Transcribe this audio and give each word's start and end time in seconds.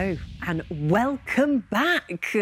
And 0.00 0.64
welcome 0.70 1.66
back. 1.70 2.34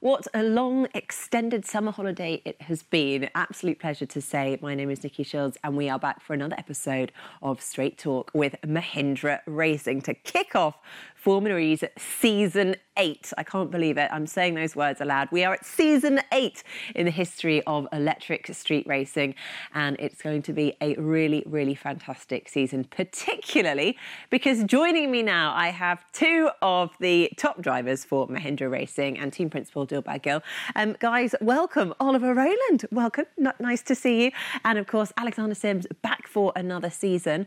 What 0.00 0.26
a 0.32 0.42
long, 0.42 0.88
extended 0.94 1.66
summer 1.66 1.92
holiday 1.92 2.40
it 2.46 2.62
has 2.62 2.82
been. 2.82 3.28
Absolute 3.34 3.78
pleasure 3.78 4.06
to 4.06 4.22
say. 4.22 4.58
My 4.62 4.74
name 4.74 4.88
is 4.88 5.04
Nikki 5.04 5.22
Shields, 5.22 5.58
and 5.62 5.76
we 5.76 5.90
are 5.90 5.98
back 5.98 6.22
for 6.22 6.32
another 6.32 6.56
episode 6.56 7.12
of 7.42 7.60
Straight 7.60 7.98
Talk 7.98 8.30
with 8.32 8.56
Mahindra 8.64 9.40
Racing 9.46 10.00
to 10.02 10.14
kick 10.14 10.56
off 10.56 10.78
Formula 11.22 11.56
E's 11.56 11.84
season 11.96 12.74
eight. 12.96 13.32
I 13.38 13.44
can't 13.44 13.70
believe 13.70 13.96
it. 13.96 14.10
I'm 14.10 14.26
saying 14.26 14.56
those 14.56 14.74
words 14.74 15.00
aloud. 15.00 15.28
We 15.30 15.44
are 15.44 15.54
at 15.54 15.64
season 15.64 16.20
eight 16.32 16.64
in 16.96 17.04
the 17.04 17.12
history 17.12 17.62
of 17.62 17.86
electric 17.92 18.52
street 18.52 18.88
racing, 18.88 19.36
and 19.72 19.96
it's 20.00 20.20
going 20.20 20.42
to 20.42 20.52
be 20.52 20.76
a 20.80 20.96
really, 20.96 21.44
really 21.46 21.76
fantastic 21.76 22.48
season, 22.48 22.82
particularly 22.84 23.96
because 24.30 24.64
joining 24.64 25.12
me 25.12 25.22
now, 25.22 25.54
I 25.54 25.68
have 25.68 26.04
two 26.10 26.50
of 26.60 26.90
the 26.98 27.30
top 27.36 27.62
drivers 27.62 28.04
for 28.04 28.26
Mahindra 28.26 28.68
Racing 28.68 29.16
and 29.16 29.32
team 29.32 29.48
principal 29.48 29.86
Dilbagh 29.86 30.22
Gill. 30.22 30.42
Um, 30.74 30.96
guys, 30.98 31.36
welcome. 31.40 31.94
Oliver 32.00 32.34
Rowland, 32.34 32.86
welcome. 32.90 33.26
N- 33.38 33.52
nice 33.60 33.82
to 33.82 33.94
see 33.94 34.24
you. 34.24 34.32
And 34.64 34.76
of 34.76 34.88
course, 34.88 35.12
Alexander 35.16 35.54
Sims 35.54 35.86
back 36.02 36.26
for 36.26 36.52
another 36.56 36.90
season. 36.90 37.46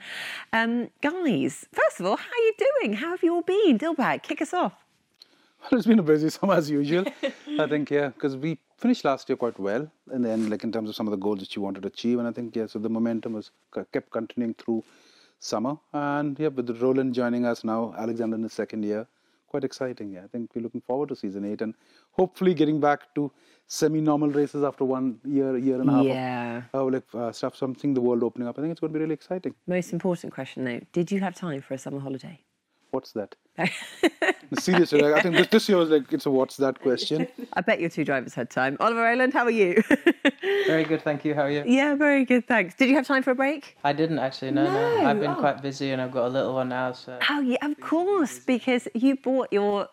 Um, 0.54 0.92
guys, 1.02 1.66
first 1.74 2.00
of 2.00 2.06
all, 2.06 2.16
how 2.16 2.32
are 2.32 2.46
you 2.46 2.54
doing? 2.58 2.94
How 2.94 3.10
have 3.10 3.22
you 3.22 3.36
all 3.36 3.42
been? 3.42 3.65
Dilbagh, 3.74 4.24
kick 4.24 4.42
us 4.42 4.54
off. 4.54 4.74
Well, 5.62 5.72
it's 5.80 5.88
been 5.88 6.00
a 6.00 6.04
busy 6.04 6.30
summer 6.30 6.54
as 6.56 6.70
usual. 6.70 7.06
I 7.60 7.68
think, 7.68 7.90
yeah, 7.90 8.10
because 8.10 8.38
we 8.38 8.60
finished 8.78 9.06
last 9.06 9.30
year 9.30 9.36
quite 9.36 9.60
well, 9.60 9.90
and 10.12 10.24
then 10.24 10.50
like 10.50 10.64
in 10.64 10.72
terms 10.72 10.90
of 10.90 10.96
some 10.96 11.08
of 11.08 11.12
the 11.12 11.18
goals 11.18 11.40
that 11.40 11.56
you 11.56 11.62
wanted 11.62 11.82
to 11.82 11.88
achieve, 11.88 12.20
and 12.20 12.28
I 12.28 12.32
think 12.32 12.56
yeah, 12.56 12.68
so 12.68 12.80
the 12.80 12.90
momentum 12.90 13.34
was 13.34 13.52
kept 13.92 14.12
continuing 14.12 14.54
through 14.56 14.84
summer, 15.40 15.78
and 15.94 16.38
yeah, 16.40 16.50
with 16.50 16.70
Rowland 16.82 17.14
joining 17.14 17.46
us 17.46 17.64
now, 17.64 17.94
Alexander 17.98 18.36
in 18.36 18.44
his 18.44 18.54
second 18.54 18.84
year, 18.84 19.08
quite 19.48 19.64
exciting. 19.64 20.12
Yeah, 20.12 20.24
I 20.24 20.28
think 20.28 20.52
we're 20.54 20.62
looking 20.62 20.82
forward 20.82 21.10
to 21.10 21.16
season 21.16 21.46
eight 21.46 21.62
and 21.62 21.74
hopefully 22.12 22.54
getting 22.54 22.80
back 22.80 23.14
to 23.16 23.32
semi-normal 23.68 24.30
races 24.30 24.64
after 24.64 24.86
one 24.86 25.20
year, 25.24 25.58
year 25.58 25.80
and 25.82 25.90
a 25.90 25.94
half. 25.94 26.06
Yeah. 26.06 26.62
Of, 26.74 26.82
uh, 26.82 26.92
like 26.92 27.04
uh, 27.14 27.32
stuff, 27.32 27.56
something 27.56 27.94
the 27.94 28.02
world 28.02 28.24
opening 28.24 28.48
up. 28.48 28.58
I 28.60 28.62
think 28.62 28.72
it's 28.72 28.80
going 28.80 28.94
to 28.94 29.00
be 29.00 29.04
really 29.04 29.14
exciting. 29.14 29.56
Most 29.68 29.94
important 29.94 30.34
question 30.34 30.66
though: 30.66 30.82
Did 30.92 31.12
you 31.12 31.20
have 31.22 31.36
time 31.36 31.62
for 31.62 31.74
a 31.74 31.78
summer 31.78 32.00
holiday? 32.00 32.40
What's 32.96 33.12
that? 33.12 33.36
Seriously, 34.58 35.02
like, 35.02 35.16
I 35.16 35.22
think 35.22 35.36
this, 35.36 35.48
this 35.48 35.68
year 35.68 35.78
was 35.78 35.90
like 35.90 36.14
it's 36.14 36.26
a 36.26 36.32
what's 36.32 36.56
that 36.58 36.80
question. 36.80 37.28
I 37.52 37.60
bet 37.60 37.82
your 37.82 37.90
two 37.90 38.06
drivers 38.06 38.34
had 38.34 38.50
time. 38.50 38.78
Oliver 38.80 39.02
Rowland, 39.02 39.34
how 39.34 39.44
are 39.44 39.52
you? 39.52 39.84
very 40.66 40.86
good, 40.86 41.02
thank 41.02 41.26
you. 41.26 41.36
How 41.36 41.42
are 41.42 41.50
you? 41.50 41.64
Yeah, 41.66 41.96
very 41.96 42.24
good, 42.24 42.48
thanks. 42.48 42.74
Did 42.76 42.88
you 42.88 42.96
have 42.96 43.06
time 43.06 43.22
for 43.22 43.32
a 43.32 43.36
break? 43.36 43.78
I 43.84 43.92
didn't 43.92 44.20
actually. 44.20 44.52
No, 44.52 44.64
no. 44.64 45.02
No, 45.02 45.08
I've 45.08 45.20
been 45.20 45.32
oh. 45.32 45.36
quite 45.36 45.62
busy, 45.62 45.92
and 45.92 46.02
I've 46.02 46.14
got 46.14 46.28
a 46.28 46.30
little 46.30 46.54
one 46.54 46.70
now. 46.70 46.94
So 46.94 47.20
Oh 47.30 47.42
yeah, 47.42 47.58
of 47.64 47.78
course, 47.82 48.40
because 48.40 48.88
you 48.94 49.18
bought 49.18 49.50
your 49.52 49.90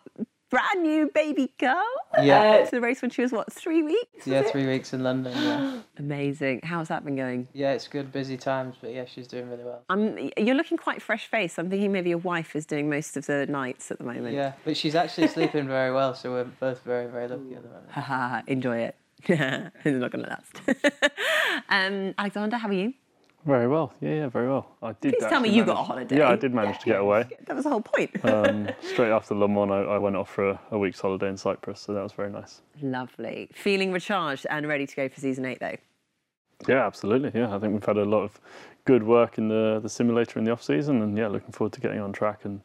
brand 0.53 0.83
new 0.83 1.09
baby 1.15 1.51
girl 1.57 1.83
Yeah. 2.21 2.41
uh, 2.41 2.65
to 2.65 2.71
the 2.71 2.79
race 2.81 3.01
when 3.01 3.09
she 3.09 3.23
was 3.23 3.31
what 3.31 3.51
three 3.51 3.81
weeks? 3.81 4.27
yeah, 4.27 4.41
it? 4.41 4.49
three 4.51 4.67
weeks 4.67 4.93
in 4.93 5.01
London. 5.03 5.33
Yeah, 5.35 5.79
Amazing. 5.97 6.61
How's 6.63 6.89
that 6.89 7.03
been 7.03 7.15
going? 7.15 7.47
yeah, 7.53 7.71
it's 7.73 7.87
good, 7.87 8.11
busy 8.11 8.37
times, 8.37 8.75
but 8.79 8.93
yeah, 8.93 9.05
she's 9.05 9.27
doing 9.27 9.49
really 9.49 9.63
well. 9.63 9.83
Um, 9.89 10.29
you're 10.37 10.55
looking 10.55 10.77
quite 10.77 11.01
fresh 11.01 11.25
faced. 11.27 11.57
I'm 11.57 11.69
thinking 11.71 11.91
maybe 11.91 12.09
your 12.09 12.19
wife 12.19 12.55
is 12.55 12.67
doing 12.67 12.87
most 12.87 13.17
of 13.17 13.25
the 13.25 13.47
nights 13.47 13.89
at 13.89 13.97
the 13.97 14.03
moment. 14.03 14.35
Yeah, 14.35 14.53
but 14.63 14.77
she's 14.77 14.93
actually 14.95 15.27
sleeping 15.27 15.67
very 15.67 15.91
well, 15.91 16.13
so 16.13 16.31
we're 16.31 16.43
both 16.43 16.83
very, 16.83 17.07
very 17.07 17.27
lucky 17.27 17.55
at 17.55 17.63
the 17.63 17.69
moment. 17.69 17.91
Haha, 17.91 18.41
enjoy 18.45 18.77
it. 18.77 18.95
it's 19.25 19.97
not 19.97 20.11
going 20.11 20.25
to 20.25 20.29
last. 20.29 20.61
um, 21.69 22.13
Alexander, 22.17 22.57
how 22.57 22.67
are 22.67 22.73
you? 22.73 22.93
Very 23.45 23.67
well. 23.67 23.93
Yeah, 23.99 24.13
yeah, 24.13 24.27
very 24.29 24.47
well. 24.47 24.71
I 24.81 24.93
did. 24.93 25.15
Please 25.19 25.27
tell 25.29 25.41
me 25.41 25.49
you 25.49 25.65
got 25.65 25.79
a 25.79 25.83
holiday. 25.83 26.17
Yeah, 26.17 26.29
I 26.29 26.37
did 26.37 26.53
manage 26.53 26.79
to 26.79 26.85
get 26.85 26.99
away. 27.01 27.25
That 27.45 27.55
was 27.55 27.65
the 27.65 27.71
whole 27.71 27.81
point. 27.81 28.11
Um, 28.23 28.69
straight 28.81 29.11
after 29.11 29.35
Le 29.35 29.47
Mans, 29.49 29.69
I, 29.71 29.81
I 29.81 29.97
went 29.97 30.15
off 30.15 30.29
for 30.29 30.51
a, 30.51 30.59
a 30.71 30.77
week's 30.77 31.01
holiday 31.01 31.27
in 31.27 31.35
Cyprus, 31.35 31.81
so 31.81 31.93
that 31.93 32.01
was 32.01 32.13
very 32.13 32.29
nice. 32.29 32.61
Lovely. 32.81 33.49
Feeling 33.53 33.91
recharged 33.91 34.45
and 34.49 34.65
ready 34.67 34.87
to 34.87 34.95
go 34.95 35.09
for 35.09 35.19
season 35.19 35.45
eight, 35.45 35.59
though. 35.59 35.75
Yeah, 36.67 36.85
absolutely. 36.85 37.31
Yeah, 37.33 37.53
I 37.53 37.59
think 37.59 37.73
we've 37.73 37.85
had 37.85 37.97
a 37.97 38.05
lot 38.05 38.23
of 38.23 38.39
good 38.85 39.03
work 39.03 39.37
in 39.37 39.49
the 39.49 39.79
the 39.81 39.89
simulator 39.89 40.39
in 40.39 40.45
the 40.45 40.51
off 40.51 40.63
season, 40.63 41.01
and 41.01 41.17
yeah, 41.17 41.27
looking 41.27 41.51
forward 41.51 41.73
to 41.73 41.81
getting 41.81 41.99
on 41.99 42.13
track 42.13 42.45
and 42.45 42.61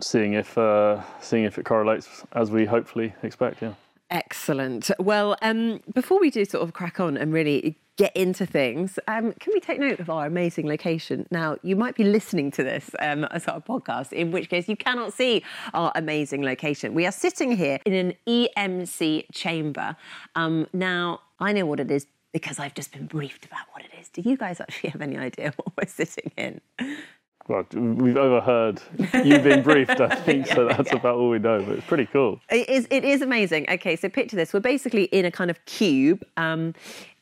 seeing 0.00 0.34
if 0.34 0.56
uh, 0.56 1.02
seeing 1.20 1.44
if 1.44 1.58
it 1.58 1.64
correlates 1.64 2.24
as 2.32 2.50
we 2.52 2.66
hopefully 2.66 3.14
expect. 3.22 3.62
Yeah. 3.62 3.74
Excellent. 4.10 4.90
Well, 5.00 5.36
um, 5.42 5.80
before 5.92 6.20
we 6.20 6.30
do 6.30 6.44
sort 6.44 6.62
of 6.62 6.72
crack 6.72 7.00
on 7.00 7.16
and 7.16 7.32
really 7.32 7.76
get 7.96 8.14
into 8.16 8.46
things, 8.46 8.98
um, 9.08 9.32
can 9.40 9.52
we 9.52 9.58
take 9.58 9.80
note 9.80 9.98
of 9.98 10.08
our 10.08 10.26
amazing 10.26 10.68
location? 10.68 11.26
Now, 11.30 11.56
you 11.62 11.74
might 11.74 11.96
be 11.96 12.04
listening 12.04 12.52
to 12.52 12.62
this 12.62 12.90
um, 13.00 13.24
as 13.24 13.48
our 13.48 13.60
podcast, 13.60 14.12
in 14.12 14.30
which 14.30 14.48
case 14.48 14.68
you 14.68 14.76
cannot 14.76 15.12
see 15.12 15.42
our 15.74 15.90
amazing 15.96 16.44
location. 16.44 16.94
We 16.94 17.04
are 17.04 17.12
sitting 17.12 17.56
here 17.56 17.80
in 17.84 17.94
an 17.94 18.14
EMC 18.28 19.26
chamber. 19.32 19.96
Um, 20.36 20.68
now, 20.72 21.22
I 21.40 21.52
know 21.52 21.66
what 21.66 21.80
it 21.80 21.90
is 21.90 22.06
because 22.32 22.58
I've 22.60 22.74
just 22.74 22.92
been 22.92 23.06
briefed 23.06 23.44
about 23.46 23.66
what 23.72 23.82
it 23.82 23.90
is. 24.00 24.08
Do 24.10 24.20
you 24.20 24.36
guys 24.36 24.60
actually 24.60 24.90
have 24.90 25.02
any 25.02 25.16
idea 25.16 25.52
what 25.56 25.72
we're 25.76 25.88
sitting 25.88 26.30
in? 26.36 26.60
Well, 27.48 27.64
we've 27.72 28.16
overheard 28.16 28.82
you 29.24 29.38
being 29.38 29.62
briefed, 29.62 30.00
I 30.00 30.14
think, 30.16 30.46
so 30.48 30.66
that's 30.66 30.92
about 30.92 31.16
all 31.16 31.30
we 31.30 31.38
know. 31.38 31.62
But 31.62 31.78
it's 31.78 31.86
pretty 31.86 32.06
cool. 32.06 32.40
It 32.50 32.68
is, 32.68 32.88
it 32.90 33.04
is 33.04 33.22
amazing. 33.22 33.66
Okay, 33.68 33.94
so 33.96 34.08
picture 34.08 34.36
this. 34.36 34.52
We're 34.52 34.60
basically 34.60 35.04
in 35.04 35.24
a 35.24 35.30
kind 35.30 35.50
of 35.50 35.64
cube. 35.64 36.24
Um, 36.36 36.74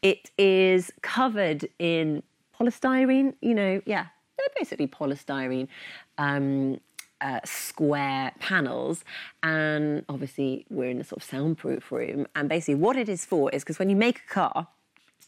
it 0.02 0.30
is 0.38 0.92
covered 1.02 1.68
in 1.78 2.22
polystyrene, 2.58 3.34
you 3.40 3.54
know, 3.54 3.82
yeah, 3.84 4.06
they're 4.38 4.46
basically 4.56 4.86
polystyrene 4.86 5.68
um, 6.18 6.80
uh, 7.20 7.40
square 7.44 8.32
panels. 8.38 9.04
And 9.42 10.04
obviously, 10.08 10.66
we're 10.70 10.90
in 10.90 11.00
a 11.00 11.04
sort 11.04 11.22
of 11.22 11.28
soundproof 11.28 11.90
room. 11.92 12.26
And 12.34 12.48
basically, 12.48 12.76
what 12.76 12.96
it 12.96 13.08
is 13.08 13.24
for 13.24 13.50
is 13.50 13.62
because 13.62 13.78
when 13.78 13.90
you 13.90 13.96
make 13.96 14.20
a 14.28 14.32
car, 14.32 14.68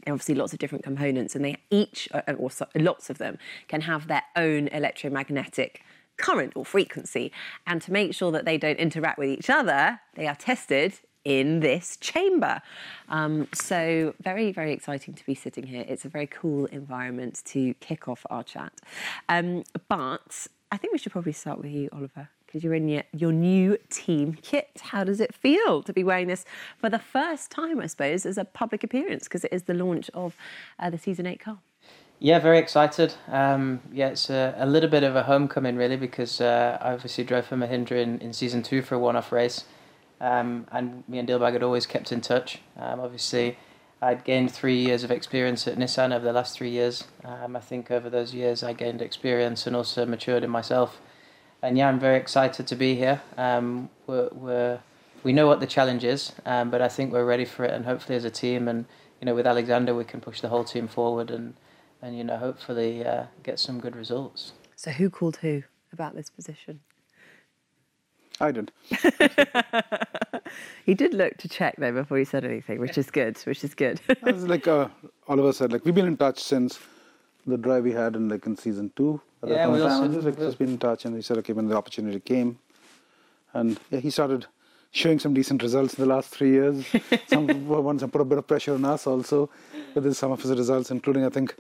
obviously 0.07 0.35
lots 0.35 0.53
of 0.53 0.59
different 0.59 0.85
components 0.85 1.35
and 1.35 1.45
they 1.45 1.57
each 1.71 2.09
uh, 2.13 2.23
or 2.39 2.51
lots 2.75 3.11
of 3.11 3.19
them 3.19 3.39
can 3.69 3.83
have 3.83 4.09
their 4.09 4.23
own 4.37 4.69
electromagnetic 4.69 5.83
current 6.17 6.53
or 6.57 6.65
frequency. 6.65 7.31
And 7.67 7.83
to 7.83 7.93
make 7.93 8.15
sure 8.15 8.33
that 8.33 8.45
they 8.45 8.57
don't 8.57 8.79
interact 8.79 9.19
with 9.19 9.29
each 9.29 9.51
other 9.51 10.01
they 10.15 10.27
are 10.27 10.35
tested 10.37 10.95
in 11.25 11.59
this 11.59 11.97
chamber. 11.97 12.63
Um, 13.09 13.49
so 13.53 14.15
very 14.21 14.53
very 14.53 14.73
exciting 14.73 15.15
to 15.15 15.27
be 15.27 15.35
sitting 15.35 15.67
here. 15.67 15.85
It's 15.89 16.05
a 16.05 16.09
very 16.09 16.27
cool 16.29 16.67
environment 16.67 17.43
to 17.47 17.75
kick 17.75 18.09
off 18.09 18.25
our 18.31 18.45
chat. 18.45 18.73
Um, 19.29 19.65
but 19.89 20.47
i 20.73 20.77
think 20.77 20.93
we 20.93 20.99
should 20.99 21.13
probably 21.13 21.33
start 21.33 21.59
with 21.59 21.71
you 21.71 21.89
oliver 21.93 22.29
because 22.57 22.65
you're 22.65 22.75
in 22.75 22.89
your, 22.89 23.03
your 23.13 23.33
new 23.33 23.77
team 23.91 24.39
kit. 24.41 24.81
How 24.81 25.05
does 25.05 25.21
it 25.21 25.35
feel 25.35 25.83
to 25.83 25.93
be 25.93 26.03
wearing 26.03 26.27
this 26.27 26.47
for 26.79 26.89
the 26.89 26.99
first 26.99 27.51
time, 27.51 27.81
I 27.81 27.87
suppose, 27.87 28.25
as 28.25 28.39
a 28.39 28.47
public 28.47 28.83
appearance? 28.83 29.25
Because 29.25 29.45
it 29.45 29.53
is 29.53 29.65
the 29.65 29.75
launch 29.75 30.09
of 30.15 30.35
uh, 30.79 30.89
the 30.89 30.97
season 30.97 31.27
eight 31.27 31.41
car. 31.41 31.59
Yeah, 32.19 32.39
very 32.39 32.59
excited. 32.59 33.13
Um, 33.29 33.83
yeah, 33.93 34.09
it's 34.09 34.31
a, 34.31 34.55
a 34.57 34.65
little 34.65 34.89
bit 34.89 35.03
of 35.03 35.17
a 35.17 35.25
homecoming, 35.25 35.77
really, 35.77 35.99
because 35.99 36.41
uh, 36.41 36.79
I 36.81 36.95
obviously 36.95 37.25
drove 37.25 37.45
for 37.45 37.57
Mahindra 37.57 38.01
in, 38.03 38.21
in 38.21 38.33
season 38.33 38.63
two 38.63 38.81
for 38.81 38.95
a 38.95 38.99
one 38.99 39.17
off 39.17 39.33
race. 39.33 39.67
Um, 40.19 40.67
and 40.73 41.07
me 41.07 41.19
and 41.19 41.29
Dilbagh 41.29 41.53
had 41.53 41.63
always 41.63 41.85
kept 41.85 42.11
in 42.11 42.23
touch. 42.23 42.61
Um, 42.79 43.01
obviously, 43.01 43.59
I'd 44.01 44.25
gained 44.25 44.51
three 44.51 44.81
years 44.81 45.05
of 45.05 45.11
experience 45.11 45.69
at 45.69 45.77
Nissan 45.77 46.15
over 46.15 46.25
the 46.25 46.33
last 46.33 46.57
three 46.57 46.71
years. 46.71 47.05
Um, 47.23 47.55
I 47.55 47.61
think 47.61 47.91
over 47.91 48.09
those 48.09 48.33
years, 48.33 48.63
I 48.63 48.73
gained 48.73 49.03
experience 49.03 49.67
and 49.67 49.77
also 49.77 50.07
matured 50.07 50.43
in 50.43 50.49
myself. 50.49 51.03
And 51.63 51.77
yeah, 51.77 51.89
I'm 51.89 51.99
very 51.99 52.17
excited 52.19 52.67
to 52.67 52.77
be 52.77 52.95
here. 52.95 53.21
Um, 53.37 53.89
we're, 54.07 54.29
we're, 54.33 54.81
we 55.25 55.33
know 55.33 55.47
what 55.47 55.61
the 55.61 55.67
challenge 55.67 56.05
is, 56.05 56.33
um, 56.45 56.71
but 56.71 56.81
I 56.81 56.89
think 56.89 57.13
we're 57.13 57.25
ready 57.25 57.45
for 57.45 57.65
it. 57.65 57.73
And 57.73 57.85
hopefully, 57.85 58.17
as 58.17 58.25
a 58.25 58.31
team, 58.31 58.69
and 58.69 58.85
you 59.21 59.27
know, 59.27 59.35
with 59.35 59.47
Alexander, 59.47 59.95
we 59.95 60.05
can 60.05 60.21
push 60.21 60.41
the 60.41 60.49
whole 60.49 60.65
team 60.65 60.87
forward 60.87 61.31
and, 61.31 61.55
and 62.03 62.17
you 62.17 62.25
know, 62.25 62.37
hopefully 62.37 63.05
uh, 63.05 63.25
get 63.43 63.59
some 63.59 63.81
good 63.81 63.97
results. 63.97 64.53
So, 64.77 64.91
who 64.91 65.11
called 65.11 65.39
who 65.39 65.63
about 65.93 66.15
this 66.15 66.31
position? 66.31 66.81
I 68.39 68.53
did. 68.53 68.71
He 70.85 70.95
did 70.95 71.15
look 71.15 71.37
to 71.39 71.49
check 71.49 71.75
though 71.79 71.93
before 71.93 72.19
he 72.19 72.25
said 72.25 72.45
anything, 72.45 72.81
which 72.81 72.97
is 72.97 73.11
good. 73.11 73.37
Which 73.39 73.65
is 73.65 73.75
good. 73.75 74.01
As 74.23 74.47
like 74.47 74.69
uh, 74.69 74.89
Oliver 75.29 75.53
said, 75.53 75.73
like 75.73 75.85
we've 75.85 75.95
been 75.95 76.07
in 76.07 76.17
touch 76.17 76.43
since 76.43 76.79
the 77.47 77.57
drive 77.57 77.85
we 77.85 77.93
had 77.93 78.17
in 78.17 78.29
like 78.29 78.47
in 78.47 78.57
season 78.57 78.93
two. 78.97 79.21
That 79.47 79.55
Yeah, 79.55 79.69
we 79.69 79.81
also- 79.81 80.09
just, 80.09 80.27
like, 80.27 80.37
just 80.39 80.59
been 80.59 80.71
in 80.71 80.79
touch, 80.79 81.05
and 81.05 81.15
he 81.15 81.23
said, 81.23 81.39
okay, 81.39 81.53
when 81.53 81.69
the 81.69 81.77
opportunity 81.77 82.19
came, 82.19 82.59
and 83.55 83.79
yeah, 83.91 84.01
he 84.01 84.11
started 84.11 84.47
showing 84.91 85.19
some 85.21 85.35
decent 85.35 85.63
results 85.63 85.95
in 85.95 86.03
the 86.03 86.09
last 86.15 86.31
three 86.31 86.51
years. 86.51 86.85
some 87.29 87.69
once 87.69 88.03
put 88.03 88.21
a 88.21 88.25
bit 88.25 88.39
of 88.39 88.47
pressure 88.47 88.75
on 88.75 88.85
us 88.85 89.07
also 89.07 89.49
with 89.95 90.15
some 90.17 90.33
of 90.33 90.43
his 90.43 90.51
results, 90.51 90.91
including 90.91 91.25
I 91.25 91.29
think. 91.31 91.55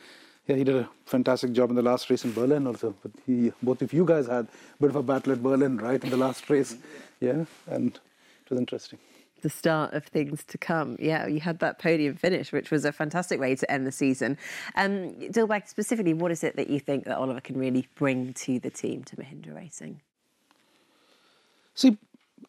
Yeah, 0.48 0.54
he 0.54 0.62
did 0.62 0.76
a 0.76 0.88
fantastic 1.06 1.52
job 1.52 1.70
in 1.70 1.76
the 1.76 1.82
last 1.82 2.08
race 2.08 2.24
in 2.24 2.32
Berlin 2.32 2.68
also. 2.68 2.94
But 3.02 3.10
he, 3.26 3.52
both 3.60 3.82
of 3.82 3.92
you 3.92 4.04
guys 4.04 4.28
had 4.28 4.44
a 4.46 4.80
bit 4.80 4.90
of 4.90 4.96
a 4.96 5.02
battle 5.02 5.32
at 5.32 5.42
Berlin, 5.42 5.76
right, 5.78 6.02
in 6.02 6.08
the 6.10 6.16
last 6.16 6.48
race. 6.50 6.76
Yeah, 7.20 7.46
and 7.66 7.88
it 8.44 8.50
was 8.50 8.58
interesting. 8.58 8.98
The 9.46 9.50
start 9.50 9.94
of 9.94 10.04
things 10.04 10.42
to 10.48 10.58
come. 10.58 10.96
Yeah, 10.98 11.28
you 11.28 11.38
had 11.38 11.60
that 11.60 11.78
podium 11.78 12.16
finish, 12.16 12.50
which 12.50 12.72
was 12.72 12.84
a 12.84 12.90
fantastic 12.90 13.38
way 13.38 13.54
to 13.54 13.70
end 13.70 13.86
the 13.86 13.92
season. 13.92 14.38
Um, 14.74 15.12
Dilbagh, 15.36 15.68
specifically, 15.68 16.14
what 16.14 16.32
is 16.32 16.42
it 16.42 16.56
that 16.56 16.68
you 16.68 16.80
think 16.80 17.04
that 17.04 17.16
Oliver 17.16 17.40
can 17.40 17.56
really 17.56 17.86
bring 17.94 18.32
to 18.32 18.58
the 18.58 18.70
team, 18.70 19.04
to 19.04 19.14
Mahindra 19.14 19.54
Racing? 19.54 20.00
See, 21.76 21.96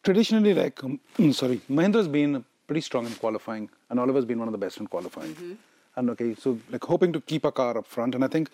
traditionally, 0.02 0.54
like, 0.54 0.82
um, 0.82 0.98
sorry, 1.32 1.60
Mahindra's 1.70 2.08
been 2.08 2.44
pretty 2.66 2.80
strong 2.80 3.06
in 3.06 3.12
qualifying, 3.12 3.70
and 3.90 4.00
Oliver's 4.00 4.24
been 4.24 4.40
one 4.40 4.48
of 4.48 4.52
the 4.52 4.58
best 4.58 4.78
in 4.78 4.88
qualifying. 4.88 5.56
And 5.94 6.10
okay, 6.10 6.34
so 6.34 6.58
like 6.72 6.82
hoping 6.82 7.12
to 7.12 7.20
keep 7.20 7.44
our 7.44 7.52
car 7.52 7.78
up 7.78 7.86
front, 7.86 8.16
and 8.16 8.24
I 8.24 8.26
think 8.26 8.50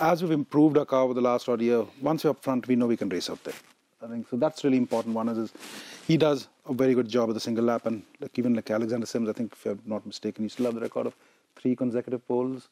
as 0.00 0.22
we've 0.22 0.32
improved 0.32 0.78
our 0.78 0.86
car 0.86 1.02
over 1.02 1.12
the 1.12 1.20
last 1.20 1.50
odd 1.50 1.60
year, 1.60 1.84
once 2.00 2.24
we're 2.24 2.30
up 2.30 2.42
front, 2.42 2.66
we 2.66 2.76
know 2.76 2.86
we 2.86 2.96
can 2.96 3.10
race 3.10 3.28
out 3.28 3.44
there. 3.44 3.52
I 4.04 4.08
think 4.08 4.28
so. 4.28 4.36
That's 4.36 4.62
really 4.64 4.76
important. 4.76 5.14
One 5.14 5.28
is, 5.28 5.38
is 5.38 5.52
he 6.06 6.16
does 6.16 6.48
a 6.68 6.74
very 6.74 6.94
good 6.94 7.08
job 7.08 7.28
with 7.28 7.36
the 7.36 7.40
single 7.40 7.64
lap, 7.64 7.86
and 7.86 8.02
like 8.20 8.38
even 8.38 8.54
like 8.54 8.70
Alexander 8.70 9.06
Sims, 9.06 9.28
I 9.28 9.32
think 9.32 9.52
if 9.52 9.66
I'm 9.66 9.80
not 9.86 10.04
mistaken, 10.06 10.44
he 10.44 10.48
still 10.48 10.66
have 10.66 10.74
the 10.74 10.80
record 10.80 11.06
of 11.06 11.14
three 11.56 11.74
consecutive 11.76 12.26
poles. 12.28 12.68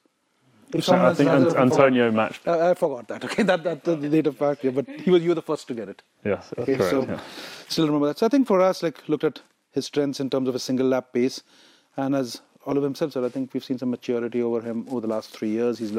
Someone 0.81 1.07
I 1.07 1.15
think 1.15 1.29
has 1.29 1.43
it, 1.43 1.47
Ant- 1.47 1.57
I 1.57 1.61
forgot. 1.61 1.63
Antonio 1.73 2.11
matched. 2.13 2.49
I, 2.49 2.71
I 2.71 2.75
forgot 2.75 3.07
that. 3.09 3.25
Okay, 3.25 3.43
that 3.51 3.63
that's 3.63 3.85
the 3.85 3.97
data 3.97 4.33
fact. 4.33 4.65
Yeah, 4.65 4.71
but 4.71 4.89
he 4.89 5.11
was 5.11 5.23
you 5.23 5.29
were 5.31 5.35
the 5.35 5.43
first 5.43 5.67
to 5.69 5.75
get 5.75 5.89
it. 5.89 6.03
Yes, 6.25 6.49
that's 6.57 6.61
Okay, 6.69 6.77
correct. 6.77 6.91
so 6.91 7.03
yeah. 7.05 7.21
still 7.69 7.87
remember 7.87 8.07
that. 8.07 8.19
So 8.19 8.27
I 8.27 8.29
think 8.31 8.47
for 8.47 8.61
us, 8.61 8.83
like 8.83 9.07
looked 9.09 9.25
at 9.25 9.41
his 9.73 9.87
strengths 9.87 10.21
in 10.21 10.31
terms 10.31 10.49
of 10.49 10.55
a 10.55 10.59
single 10.59 10.87
lap 10.87 11.13
pace, 11.13 11.43
and 11.97 12.15
as 12.15 12.41
Oliver 12.65 12.87
himself 12.87 13.13
said, 13.13 13.25
I 13.25 13.29
think 13.29 13.53
we've 13.53 13.65
seen 13.65 13.79
some 13.79 13.91
maturity 13.91 14.41
over 14.43 14.61
him 14.63 14.87
over 14.91 15.01
the 15.03 15.09
last 15.09 15.31
three 15.31 15.51
years. 15.51 15.79
He's 15.79 15.93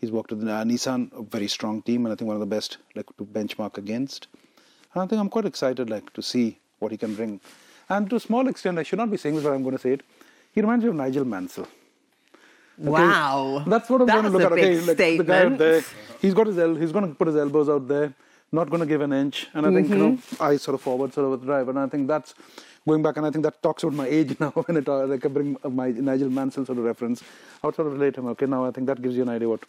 he's 0.00 0.10
worked 0.10 0.32
with 0.32 0.42
uh, 0.42 0.64
Nissan, 0.64 1.12
a 1.16 1.22
very 1.22 1.46
strong 1.46 1.80
team, 1.82 2.04
and 2.04 2.12
I 2.12 2.16
think 2.16 2.26
one 2.26 2.34
of 2.36 2.40
the 2.40 2.46
best 2.46 2.78
like 2.96 3.06
to 3.18 3.24
benchmark 3.24 3.78
against. 3.78 4.26
And 4.94 5.02
I 5.02 5.06
think 5.06 5.20
I'm 5.20 5.28
quite 5.28 5.44
excited 5.46 5.88
like 5.90 6.12
to 6.14 6.22
see 6.22 6.58
what 6.78 6.90
he 6.92 6.98
can 6.98 7.14
bring. 7.14 7.40
And 7.88 8.08
to 8.10 8.16
a 8.16 8.20
small 8.20 8.46
extent, 8.48 8.78
I 8.78 8.82
should 8.82 8.98
not 8.98 9.10
be 9.10 9.16
saying 9.16 9.34
this, 9.36 9.44
but 9.44 9.52
I'm 9.52 9.62
going 9.62 9.76
to 9.76 9.82
say 9.82 9.92
it. 9.94 10.02
He 10.52 10.60
reminds 10.60 10.84
me 10.84 10.90
of 10.90 10.96
Nigel 10.96 11.24
Mansell. 11.24 11.66
Okay, 12.80 12.88
Wow. 12.90 13.64
That's 13.66 13.88
what 13.90 14.00
I'm 14.02 14.06
going 14.06 14.24
to 14.24 14.30
look 14.30 14.42
at. 14.42 14.52
Okay, 14.52 14.80
like 14.80 14.96
the 14.96 15.24
guy 15.24 15.44
out 15.44 15.58
there, 15.58 15.82
he's 16.20 16.34
got 16.34 16.46
his 16.46 16.58
el- 16.58 16.74
he's 16.74 16.92
going 16.92 17.08
to 17.08 17.14
put 17.14 17.26
his 17.28 17.36
elbows 17.36 17.68
out 17.68 17.86
there, 17.88 18.12
not 18.50 18.68
going 18.70 18.80
to 18.80 18.86
give 18.86 19.00
an 19.02 19.12
inch, 19.12 19.48
and 19.54 19.66
I 19.66 19.72
think 19.72 19.88
you 19.88 19.96
know 19.96 20.10
Mm-hmm. 20.12 20.42
I 20.42 20.56
sort 20.56 20.74
of 20.74 20.80
forward 20.80 21.12
sort 21.12 21.26
of 21.26 21.30
with 21.32 21.44
drive, 21.44 21.68
and 21.68 21.78
I 21.78 21.86
think 21.86 22.08
that's 22.08 22.34
going 22.88 23.02
back, 23.02 23.16
and 23.18 23.26
I 23.26 23.30
think 23.30 23.44
that 23.44 23.62
talks 23.62 23.82
about 23.82 23.94
my 23.94 24.06
age 24.06 24.36
now 24.40 24.50
when 24.50 24.76
it 24.78 24.88
uh, 24.88 25.06
like 25.06 25.24
I 25.24 25.28
bring 25.28 25.56
my 25.70 25.90
Nigel 25.90 26.30
Mansell 26.30 26.64
sort 26.66 26.78
of 26.78 26.84
reference. 26.84 27.22
I 27.62 27.66
would 27.66 27.76
sort 27.76 27.88
of 27.88 27.94
relate 27.94 28.16
him. 28.16 28.26
Okay, 28.28 28.46
now 28.46 28.64
I 28.66 28.70
think 28.70 28.86
that 28.88 29.00
gives 29.02 29.16
you 29.16 29.22
an 29.22 29.28
idea 29.28 29.48
what 29.48 29.60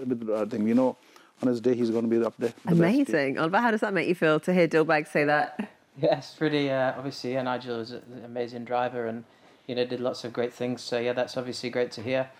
I 0.00 0.44
think 0.44 0.66
you 0.68 0.74
know 0.74 0.96
on 1.42 1.48
his 1.48 1.60
day 1.60 1.74
he's 1.74 1.90
going 1.90 2.08
to 2.08 2.18
be 2.18 2.24
up 2.24 2.34
there. 2.38 2.52
the. 2.64 2.72
Amazing. 2.72 3.38
Oliver, 3.38 3.58
how 3.58 3.70
does 3.70 3.80
that 3.80 3.92
make 3.92 4.08
you 4.08 4.14
feel 4.14 4.40
to 4.40 4.52
hear 4.52 4.68
Dilbagh 4.68 5.08
say 5.08 5.24
that? 5.24 5.70
Yes, 6.00 6.34
pretty. 6.36 6.70
Uh, 6.70 6.94
obviously, 6.96 7.34
yeah, 7.34 7.42
Nigel 7.42 7.80
is 7.80 7.90
an 7.90 8.22
amazing 8.24 8.64
driver, 8.64 9.06
and 9.06 9.24
you 9.66 9.74
know 9.74 9.84
did 9.84 10.00
lots 10.00 10.24
of 10.24 10.32
great 10.32 10.52
things. 10.52 10.80
So 10.80 10.98
yeah, 10.98 11.12
that's 11.12 11.36
obviously 11.36 11.68
great 11.68 11.90
to 11.92 12.02
hear. 12.02 12.30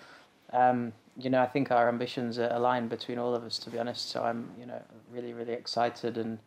Um, 0.52 0.93
you 1.19 1.28
know, 1.28 1.43
I 1.43 1.46
think 1.46 1.70
our 1.70 1.88
ambitions 1.88 2.38
are 2.38 2.50
aligned 2.50 2.88
between 2.88 3.19
all 3.19 3.34
of 3.34 3.44
us, 3.44 3.58
to 3.60 3.70
be 3.70 3.78
honest. 3.78 4.08
So 4.08 4.22
I'm, 4.22 4.49
you 4.58 4.64
know, 4.64 4.81
really, 5.12 5.34
really 5.34 5.52
excited, 5.52 6.16
and 6.16 6.38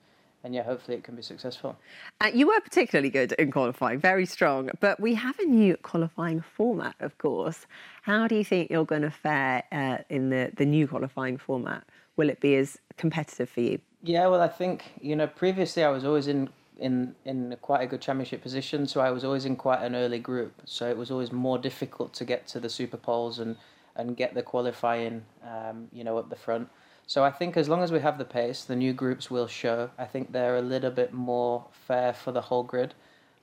and 0.43 0.53
yeah, 0.53 0.63
hopefully 0.63 0.95
it 0.97 1.03
can 1.03 1.15
be 1.15 1.23
successful. 1.23 1.75
Uh, 2.21 2.29
you 2.33 2.47
were 2.47 2.59
particularly 2.61 3.09
good 3.09 3.31
in 3.33 3.51
qualifying, 3.51 3.99
very 3.99 4.27
strong. 4.27 4.69
But 4.79 4.99
we 4.99 5.15
have 5.15 5.37
a 5.39 5.45
new 5.45 5.75
qualifying 5.77 6.41
format, 6.41 6.95
of 6.99 7.17
course. 7.17 7.65
How 8.03 8.27
do 8.27 8.35
you 8.35 8.43
think 8.43 8.69
you're 8.69 8.85
going 8.85 9.01
to 9.01 9.09
fare 9.09 9.63
uh, 9.71 9.97
in 10.09 10.29
the, 10.29 10.51
the 10.55 10.65
new 10.65 10.87
qualifying 10.87 11.39
format? 11.39 11.83
Will 12.17 12.29
it 12.29 12.39
be 12.39 12.55
as 12.55 12.77
competitive 12.97 13.49
for 13.49 13.61
you? 13.61 13.79
Yeah, 14.03 14.27
well, 14.27 14.41
I 14.41 14.47
think 14.47 14.93
you 15.01 15.15
know 15.15 15.27
previously 15.27 15.83
I 15.83 15.89
was 15.89 16.05
always 16.05 16.27
in 16.27 16.49
in 16.77 17.15
in 17.25 17.55
quite 17.61 17.81
a 17.81 17.87
good 17.87 18.01
championship 18.01 18.41
position, 18.41 18.87
so 18.87 19.01
I 19.01 19.11
was 19.11 19.23
always 19.23 19.45
in 19.45 19.55
quite 19.55 19.81
an 19.81 19.95
early 19.95 20.19
group. 20.19 20.61
So 20.65 20.87
it 20.89 20.97
was 20.97 21.11
always 21.11 21.31
more 21.31 21.57
difficult 21.57 22.13
to 22.15 22.25
get 22.25 22.47
to 22.47 22.59
the 22.59 22.69
super 22.69 22.97
poles 22.97 23.39
and 23.39 23.57
and 23.95 24.17
get 24.17 24.33
the 24.33 24.43
qualifying, 24.43 25.23
um, 25.43 25.87
you 25.93 26.03
know, 26.03 26.17
up 26.17 26.29
the 26.29 26.35
front. 26.35 26.69
So 27.07 27.23
I 27.23 27.31
think 27.31 27.55
as 27.55 27.69
long 27.69 27.81
as 27.83 27.91
we 27.91 27.99
have 27.99 28.17
the 28.17 28.25
pace, 28.25 28.63
the 28.63 28.75
new 28.75 28.91
groups 28.91 29.31
will 29.31 29.47
show. 29.47 29.89
I 29.97 30.05
think 30.05 30.31
they're 30.31 30.57
a 30.57 30.61
little 30.61 30.91
bit 30.91 31.13
more 31.13 31.65
fair 31.71 32.13
for 32.13 32.31
the 32.31 32.41
whole 32.41 32.63
grid. 32.63 32.93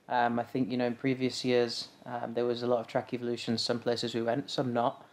Um, 0.09 0.37
I 0.37 0.43
think 0.43 0.69
you 0.69 0.77
know 0.77 0.85
in 0.85 0.95
previous 0.95 1.45
years 1.45 1.87
um, 2.05 2.33
there 2.33 2.45
was 2.45 2.61
a 2.63 2.67
lot 2.67 2.79
of 2.79 2.87
track 2.87 3.13
evolutions. 3.13 3.61
Some 3.61 3.79
places 3.79 4.13
we 4.13 4.21
went, 4.21 4.49
some 4.49 4.73
not. 4.73 5.05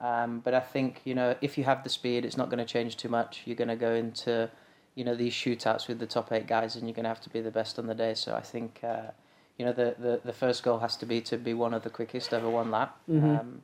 Um, 0.00 0.40
but 0.40 0.54
I 0.54 0.60
think 0.60 1.02
you 1.04 1.14
know 1.14 1.36
if 1.40 1.58
you 1.58 1.64
have 1.64 1.84
the 1.84 1.90
speed, 1.90 2.24
it's 2.24 2.36
not 2.36 2.48
going 2.48 2.58
to 2.58 2.64
change 2.64 2.96
too 2.96 3.08
much. 3.08 3.42
You're 3.44 3.56
going 3.56 3.68
to 3.68 3.76
go 3.76 3.94
into 3.94 4.50
you 4.94 5.04
know 5.04 5.14
these 5.14 5.32
shootouts 5.32 5.88
with 5.88 5.98
the 5.98 6.06
top 6.06 6.32
eight 6.32 6.46
guys, 6.46 6.76
and 6.76 6.86
you're 6.86 6.94
going 6.94 7.04
to 7.04 7.10
have 7.10 7.20
to 7.22 7.30
be 7.30 7.40
the 7.40 7.50
best 7.50 7.78
on 7.78 7.86
the 7.86 7.94
day. 7.94 8.14
So 8.14 8.34
I 8.34 8.40
think 8.40 8.80
uh, 8.82 9.10
you 9.58 9.64
know 9.64 9.72
the, 9.72 9.94
the 9.98 10.20
the 10.24 10.32
first 10.32 10.62
goal 10.62 10.78
has 10.78 10.96
to 10.98 11.06
be 11.06 11.20
to 11.22 11.36
be 11.36 11.54
one 11.54 11.74
of 11.74 11.82
the 11.82 11.90
quickest 11.90 12.32
over 12.32 12.48
one 12.48 12.70
lap. 12.70 12.98
Um, 13.38 13.62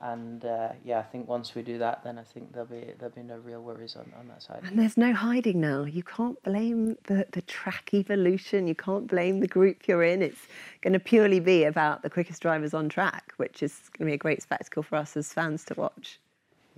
and 0.00 0.44
uh, 0.44 0.70
yeah, 0.84 0.98
I 0.98 1.02
think 1.02 1.28
once 1.28 1.54
we 1.54 1.62
do 1.62 1.78
that, 1.78 2.04
then 2.04 2.18
I 2.18 2.22
think 2.22 2.52
there'll 2.52 2.68
be 2.68 2.92
there'll 2.98 3.14
be 3.14 3.22
no 3.22 3.38
real 3.38 3.62
worries 3.62 3.96
on, 3.96 4.10
on 4.18 4.28
that 4.28 4.42
side. 4.42 4.60
And 4.64 4.78
there's 4.78 4.96
no 4.96 5.12
hiding 5.12 5.60
now. 5.60 5.84
You 5.84 6.02
can't 6.02 6.40
blame 6.42 6.96
the, 7.04 7.26
the 7.32 7.42
track 7.42 7.90
evolution. 7.92 8.68
You 8.68 8.74
can't 8.74 9.06
blame 9.08 9.40
the 9.40 9.48
group 9.48 9.88
you're 9.88 10.04
in. 10.04 10.22
It's 10.22 10.40
going 10.82 10.92
to 10.92 11.00
purely 11.00 11.40
be 11.40 11.64
about 11.64 12.02
the 12.02 12.10
quickest 12.10 12.42
drivers 12.42 12.74
on 12.74 12.88
track, 12.88 13.32
which 13.38 13.62
is 13.62 13.90
going 13.96 14.06
to 14.06 14.10
be 14.10 14.14
a 14.14 14.18
great 14.18 14.40
spectacle 14.42 14.82
for 14.82 14.96
us 14.96 15.16
as 15.16 15.32
fans 15.32 15.64
to 15.64 15.74
watch. 15.74 16.20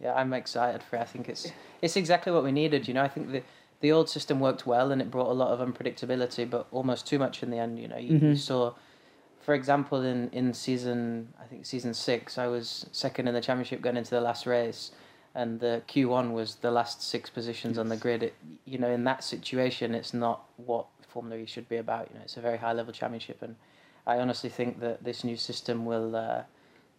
Yeah, 0.03 0.15
I'm 0.15 0.33
excited 0.33 0.83
for 0.83 0.97
it. 0.97 1.01
I 1.01 1.05
think 1.05 1.29
it's 1.29 1.53
it's 1.83 1.97
exactly 1.97 2.33
what 2.33 2.43
we 2.43 2.53
needed. 2.53 2.89
You 2.89 2.95
know, 2.95 3.03
I 3.03 3.09
think 3.09 3.33
the 3.33 3.43
the 3.81 3.93
old 3.93 4.09
system 4.09 4.41
worked 4.41 4.67
well 4.67 4.93
and 4.93 5.01
it 5.01 5.11
brought 5.11 5.31
a 5.31 5.33
lot 5.33 5.51
of 5.51 5.67
unpredictability, 5.67 6.49
but 6.49 6.67
almost 6.71 7.07
too 7.07 7.19
much 7.19 7.43
in 7.43 7.51
the 7.51 7.59
end. 7.59 7.79
You 7.79 7.89
know, 7.89 7.97
you, 7.97 8.19
you 8.19 8.37
saw, 8.37 8.75
for 9.41 9.55
example, 9.55 10.03
in 10.03 10.29
in 10.31 10.55
season 10.55 11.33
I 11.41 11.45
think 11.45 11.67
season 11.67 11.95
six, 11.95 12.39
I 12.39 12.47
was 12.47 12.87
second 12.93 13.29
in 13.29 13.35
the 13.35 13.41
championship 13.41 13.81
going 13.81 13.97
into 13.97 14.11
the 14.11 14.21
last 14.21 14.47
race, 14.47 14.93
and 15.35 15.61
the 15.61 15.83
Q 15.87 16.09
one 16.09 16.33
was 16.33 16.57
the 16.57 16.71
last 16.71 17.03
six 17.03 17.31
positions 17.31 17.79
on 17.79 17.89
the 17.89 17.97
grid. 17.97 18.23
It, 18.23 18.35
you 18.65 18.79
know, 18.79 18.91
in 18.91 19.05
that 19.05 19.25
situation, 19.25 19.95
it's 19.95 20.15
not 20.15 20.45
what 20.57 20.87
Formula 21.09 21.41
E 21.41 21.47
should 21.47 21.69
be 21.69 21.77
about. 21.77 22.09
You 22.11 22.19
know, 22.19 22.25
it's 22.25 22.37
a 22.37 22.41
very 22.41 22.59
high 22.59 22.73
level 22.73 22.93
championship, 22.93 23.43
and 23.43 23.57
I 24.07 24.19
honestly 24.19 24.51
think 24.51 24.81
that 24.81 25.05
this 25.05 25.25
new 25.25 25.37
system 25.37 25.85
will. 25.85 26.17
Uh, 26.17 26.43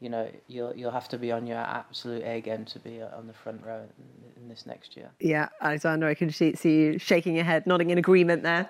you 0.01 0.09
know, 0.09 0.27
you'll 0.47 0.75
you'll 0.75 0.91
have 0.91 1.07
to 1.09 1.17
be 1.19 1.31
on 1.31 1.45
your 1.45 1.59
absolute 1.59 2.23
A 2.23 2.41
game 2.41 2.65
to 2.65 2.79
be 2.79 3.03
uh, 3.03 3.15
on 3.15 3.27
the 3.27 3.33
front 3.33 3.63
row 3.63 3.83
in, 3.99 4.41
in 4.41 4.49
this 4.49 4.65
next 4.65 4.97
year. 4.97 5.11
Yeah, 5.19 5.49
Alexander, 5.61 6.07
I 6.07 6.15
can 6.15 6.31
see 6.31 6.55
see 6.55 6.75
you 6.81 6.97
shaking 6.97 7.35
your 7.35 7.45
head, 7.45 7.67
nodding 7.67 7.91
in 7.91 7.99
agreement 7.99 8.41
there. 8.41 8.67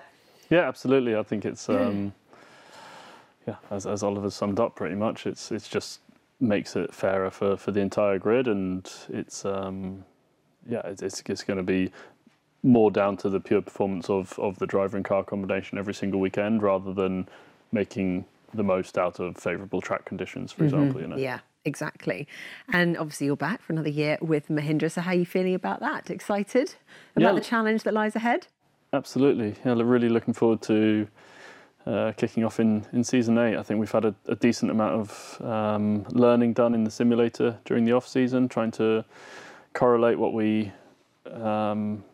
Yeah, 0.50 0.68
absolutely. 0.68 1.16
I 1.16 1.22
think 1.22 1.46
it's 1.46 1.70
um, 1.70 2.12
yeah, 3.46 3.56
as 3.70 3.86
as 3.86 4.02
Oliver 4.02 4.30
summed 4.30 4.60
up 4.60 4.76
pretty 4.76 4.94
much. 4.94 5.26
It's 5.26 5.50
it's 5.50 5.68
just 5.68 6.00
makes 6.40 6.74
it 6.74 6.92
fairer 6.92 7.30
for, 7.30 7.56
for 7.56 7.70
the 7.70 7.80
entire 7.80 8.18
grid, 8.18 8.48
and 8.48 8.90
it's 9.08 9.44
um, 9.44 10.04
yeah, 10.68 10.82
it's 10.84 11.02
it's, 11.02 11.22
it's 11.26 11.44
going 11.44 11.56
to 11.56 11.62
be 11.62 11.92
more 12.62 12.90
down 12.90 13.16
to 13.16 13.28
the 13.28 13.40
pure 13.40 13.62
performance 13.62 14.08
of 14.10 14.38
of 14.38 14.58
the 14.58 14.66
driver 14.66 14.96
and 14.96 15.04
car 15.04 15.24
combination 15.24 15.78
every 15.78 15.94
single 15.94 16.20
weekend, 16.20 16.62
rather 16.62 16.92
than 16.92 17.28
making 17.72 18.24
the 18.54 18.62
most 18.62 18.98
out 18.98 19.18
of 19.18 19.36
favourable 19.36 19.80
track 19.80 20.04
conditions, 20.04 20.52
for 20.52 20.64
example. 20.64 21.00
You 21.00 21.06
know. 21.08 21.16
Yeah, 21.16 21.40
exactly. 21.64 22.28
And 22.72 22.96
obviously, 22.96 23.26
you're 23.26 23.36
back 23.36 23.62
for 23.62 23.72
another 23.72 23.88
year 23.88 24.18
with 24.20 24.48
Mahindra. 24.48 24.90
So, 24.90 25.00
how 25.00 25.12
are 25.12 25.14
you 25.14 25.26
feeling 25.26 25.54
about 25.54 25.80
that? 25.80 26.10
Excited 26.10 26.74
about 27.16 27.30
Yeah. 27.30 27.34
the 27.34 27.40
challenge 27.40 27.82
that 27.84 27.94
lies 27.94 28.14
ahead? 28.14 28.46
Absolutely. 28.92 29.54
Yeah, 29.64 29.74
really 29.82 30.10
looking 30.10 30.34
forward 30.34 30.60
to 30.62 31.08
uh, 31.86 32.12
kicking 32.16 32.44
off 32.44 32.60
in, 32.60 32.84
in 32.92 33.04
season 33.04 33.38
eight. 33.38 33.56
I 33.56 33.62
think 33.62 33.80
we've 33.80 33.90
had 33.90 34.04
a, 34.04 34.14
a 34.26 34.36
decent 34.36 34.70
amount 34.70 34.94
of 34.94 35.42
um, 35.42 36.04
learning 36.10 36.52
done 36.52 36.74
in 36.74 36.84
the 36.84 36.90
simulator 36.90 37.58
during 37.64 37.84
the 37.84 37.92
off 37.92 38.06
season, 38.06 38.48
trying 38.48 38.70
to 38.72 39.04
correlate 39.72 40.18
what 40.18 40.32
we 40.32 40.72
um, 41.30 42.04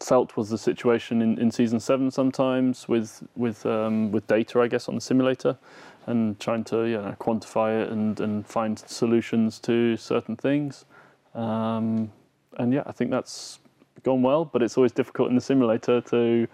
felt 0.00 0.36
was 0.36 0.50
the 0.50 0.58
situation 0.58 1.22
in, 1.22 1.38
in 1.38 1.50
season 1.50 1.80
seven 1.80 2.10
sometimes 2.10 2.88
with 2.88 3.22
with 3.36 3.66
um, 3.66 4.12
with 4.12 4.26
data, 4.26 4.60
I 4.60 4.68
guess, 4.68 4.88
on 4.88 4.94
the 4.94 5.00
simulator, 5.00 5.58
and 6.06 6.38
trying 6.38 6.64
to 6.64 6.84
you 6.84 6.98
know, 6.98 7.14
quantify 7.18 7.82
it 7.82 7.90
and, 7.90 8.18
and 8.20 8.46
find 8.46 8.78
solutions 8.78 9.58
to 9.60 9.96
certain 9.96 10.36
things. 10.36 10.84
Um, 11.34 12.12
and 12.56 12.72
yeah, 12.72 12.82
I 12.86 12.92
think 12.92 13.10
that's 13.10 13.58
gone 14.08 14.22
well, 14.22 14.44
but 14.44 14.62
it's 14.62 14.76
always 14.78 14.92
difficult 14.92 15.28
in 15.28 15.34
the 15.34 15.40
simulator 15.40 16.00
to 16.00 16.48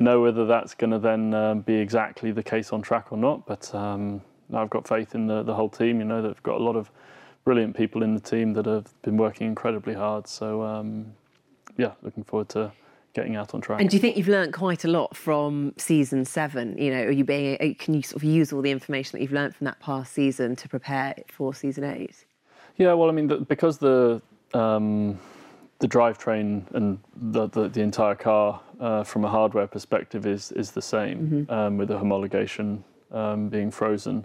know 0.00 0.20
whether 0.20 0.44
that's 0.46 0.74
going 0.74 0.90
to 0.90 0.98
then 0.98 1.32
um, 1.32 1.60
be 1.60 1.74
exactly 1.74 2.30
the 2.32 2.42
case 2.42 2.72
on 2.72 2.82
track 2.82 3.12
or 3.12 3.18
not. 3.18 3.46
But 3.46 3.72
um, 3.74 4.20
I've 4.52 4.70
got 4.70 4.88
faith 4.88 5.14
in 5.14 5.26
the, 5.26 5.42
the 5.44 5.54
whole 5.54 5.68
team. 5.68 6.00
You 6.00 6.06
know, 6.06 6.20
they've 6.22 6.42
got 6.42 6.60
a 6.60 6.64
lot 6.64 6.76
of 6.76 6.90
brilliant 7.44 7.76
people 7.76 8.02
in 8.02 8.14
the 8.14 8.20
team 8.20 8.52
that 8.54 8.66
have 8.66 8.88
been 9.02 9.16
working 9.16 9.46
incredibly 9.46 9.94
hard. 9.94 10.26
So 10.26 10.62
um, 10.62 11.12
yeah, 11.76 11.92
looking 12.02 12.24
forward 12.24 12.48
to 12.50 12.72
getting 13.14 13.36
out 13.36 13.54
on 13.54 13.60
track. 13.60 13.80
And 13.80 13.88
do 13.88 13.96
you 13.96 14.00
think 14.00 14.16
you've 14.16 14.28
learned 14.28 14.52
quite 14.52 14.84
a 14.84 14.88
lot 14.88 15.16
from 15.16 15.74
season 15.76 16.24
seven? 16.24 16.76
You 16.78 16.90
know, 16.90 17.02
are 17.04 17.10
you 17.10 17.24
being, 17.24 17.74
can 17.76 17.94
you 17.94 18.02
sort 18.02 18.22
of 18.22 18.24
use 18.24 18.52
all 18.52 18.62
the 18.62 18.72
information 18.72 19.12
that 19.12 19.22
you've 19.22 19.32
learned 19.32 19.54
from 19.54 19.66
that 19.66 19.78
past 19.78 20.12
season 20.12 20.56
to 20.56 20.68
prepare 20.68 21.14
for 21.28 21.54
season 21.54 21.84
eight? 21.84 22.24
Yeah, 22.76 22.92
well, 22.94 23.08
I 23.08 23.12
mean, 23.12 23.28
the, 23.28 23.36
because 23.38 23.78
the 23.78 24.20
um, 24.52 25.18
the 25.78 25.88
drivetrain 25.88 26.70
and 26.74 26.98
the, 27.16 27.48
the 27.48 27.68
the 27.68 27.80
entire 27.80 28.14
car, 28.14 28.60
uh, 28.80 29.04
from 29.04 29.24
a 29.24 29.28
hardware 29.28 29.66
perspective, 29.66 30.26
is 30.26 30.52
is 30.52 30.72
the 30.72 30.82
same 30.82 31.46
um, 31.50 31.76
with 31.76 31.88
the 31.88 31.98
homologation 31.98 32.82
um, 33.12 33.48
being 33.48 33.70
frozen 33.70 34.24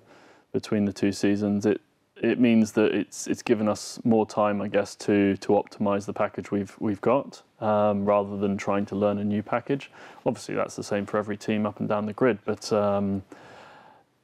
between 0.51 0.85
the 0.85 0.93
two 0.93 1.11
seasons. 1.11 1.65
It 1.65 1.81
it 2.21 2.39
means 2.39 2.71
that 2.73 2.93
it's 2.93 3.27
it's 3.27 3.41
given 3.41 3.67
us 3.67 3.99
more 4.03 4.25
time, 4.25 4.61
I 4.61 4.67
guess, 4.67 4.95
to 4.95 5.37
to 5.37 5.49
optimize 5.49 6.05
the 6.05 6.13
package 6.13 6.51
we've 6.51 6.75
we've 6.79 7.01
got 7.01 7.43
um, 7.59 8.05
rather 8.05 8.37
than 8.37 8.57
trying 8.57 8.85
to 8.87 8.95
learn 8.95 9.19
a 9.19 9.23
new 9.23 9.43
package. 9.43 9.91
Obviously, 10.25 10.55
that's 10.55 10.75
the 10.75 10.83
same 10.83 11.05
for 11.05 11.17
every 11.17 11.37
team 11.37 11.65
up 11.65 11.79
and 11.79 11.89
down 11.89 12.05
the 12.05 12.13
grid, 12.13 12.39
but 12.45 12.71
um, 12.73 13.23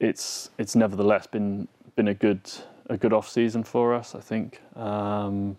it's 0.00 0.50
it's 0.58 0.74
nevertheless 0.74 1.26
been 1.26 1.68
been 1.94 2.08
a 2.08 2.14
good 2.14 2.40
a 2.88 2.96
good 2.96 3.12
off 3.12 3.28
season 3.28 3.62
for 3.62 3.94
us. 3.94 4.14
I 4.14 4.20
think 4.20 4.60
um, 4.74 5.56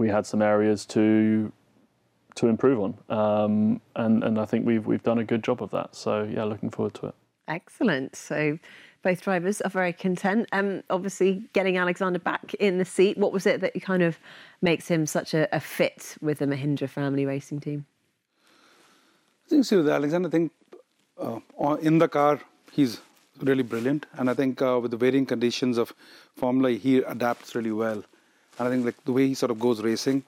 we 0.00 0.08
had 0.08 0.24
some 0.24 0.40
areas 0.40 0.86
to 0.86 1.52
to 2.36 2.46
improve 2.46 2.80
on, 2.80 2.92
um, 3.10 3.80
and 3.96 4.24
and 4.24 4.40
I 4.40 4.46
think 4.46 4.66
we've 4.66 4.86
we've 4.86 5.02
done 5.02 5.18
a 5.18 5.24
good 5.24 5.44
job 5.44 5.62
of 5.62 5.70
that. 5.72 5.94
So 5.94 6.22
yeah, 6.22 6.44
looking 6.44 6.70
forward 6.70 6.94
to 6.94 7.08
it. 7.08 7.14
Excellent. 7.46 8.16
So 8.16 8.58
both 9.02 9.20
drivers 9.22 9.60
are 9.60 9.68
very 9.70 9.92
content. 9.92 10.48
Um, 10.52 10.82
obviously, 10.88 11.44
getting 11.52 11.76
Alexander 11.76 12.18
back 12.18 12.54
in 12.54 12.78
the 12.78 12.84
seat, 12.84 13.18
what 13.18 13.32
was 13.32 13.44
it 13.46 13.60
that 13.60 13.72
kind 13.82 14.02
of 14.02 14.18
makes 14.62 14.88
him 14.88 15.06
such 15.06 15.34
a, 15.34 15.54
a 15.54 15.60
fit 15.60 16.16
with 16.20 16.38
the 16.38 16.46
Mahindra 16.46 16.88
family 16.88 17.26
racing 17.26 17.60
team? 17.60 17.84
I 19.44 19.48
think, 19.50 19.64
see, 19.64 19.76
with 19.76 19.88
Alexander, 19.88 20.28
I 20.28 20.30
think 20.30 20.52
uh, 21.18 21.74
in 21.82 21.98
the 21.98 22.08
car, 22.08 22.40
he's 22.72 23.00
really 23.42 23.64
brilliant. 23.64 24.06
And 24.16 24.30
I 24.30 24.34
think 24.34 24.62
uh, 24.62 24.78
with 24.80 24.92
the 24.92 24.96
varying 24.96 25.26
conditions 25.26 25.76
of 25.76 25.92
Formula, 26.36 26.70
he 26.70 26.98
adapts 26.98 27.54
really 27.54 27.72
well. 27.72 28.04
And 28.58 28.68
I 28.68 28.70
think 28.70 28.84
like 28.84 29.04
the 29.04 29.12
way 29.12 29.28
he 29.28 29.34
sort 29.34 29.50
of 29.50 29.58
goes 29.58 29.82
racing, 29.82 30.22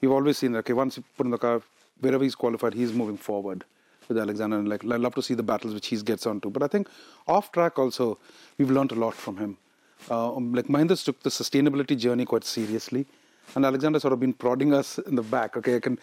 we've 0.00 0.10
always 0.10 0.38
seen 0.38 0.52
that, 0.52 0.58
okay, 0.58 0.72
once 0.72 0.96
you 0.96 1.04
put 1.16 1.26
in 1.26 1.30
the 1.30 1.38
car, 1.38 1.62
wherever 2.00 2.22
he's 2.22 2.34
qualified, 2.34 2.74
he's 2.74 2.92
moving 2.92 3.16
forward 3.16 3.64
with 4.08 4.18
Alexander, 4.18 4.58
and 4.58 4.68
like 4.68 4.84
I 4.84 4.96
love 4.96 5.14
to 5.16 5.22
see 5.22 5.34
the 5.34 5.42
battles 5.42 5.74
which 5.74 5.88
he 5.88 5.96
gets 5.96 6.26
onto. 6.26 6.50
But 6.50 6.62
I 6.62 6.68
think 6.68 6.88
off 7.26 7.52
track 7.52 7.78
also, 7.78 8.18
we've 8.58 8.70
learned 8.70 8.92
a 8.92 8.94
lot 8.94 9.14
from 9.14 9.36
him. 9.36 9.58
Uh, 10.10 10.36
um, 10.36 10.54
like 10.54 10.66
Mahindra's 10.66 11.02
took 11.02 11.22
the 11.22 11.30
sustainability 11.30 11.98
journey 11.98 12.24
quite 12.24 12.44
seriously, 12.44 13.06
and 13.54 13.64
Alexander 13.64 14.00
sort 14.00 14.12
of 14.12 14.20
been 14.20 14.32
prodding 14.32 14.74
us 14.74 14.98
in 14.98 15.14
the 15.14 15.22
back. 15.22 15.56
Okay, 15.56 15.76
I 15.76 15.80
can, 15.80 15.98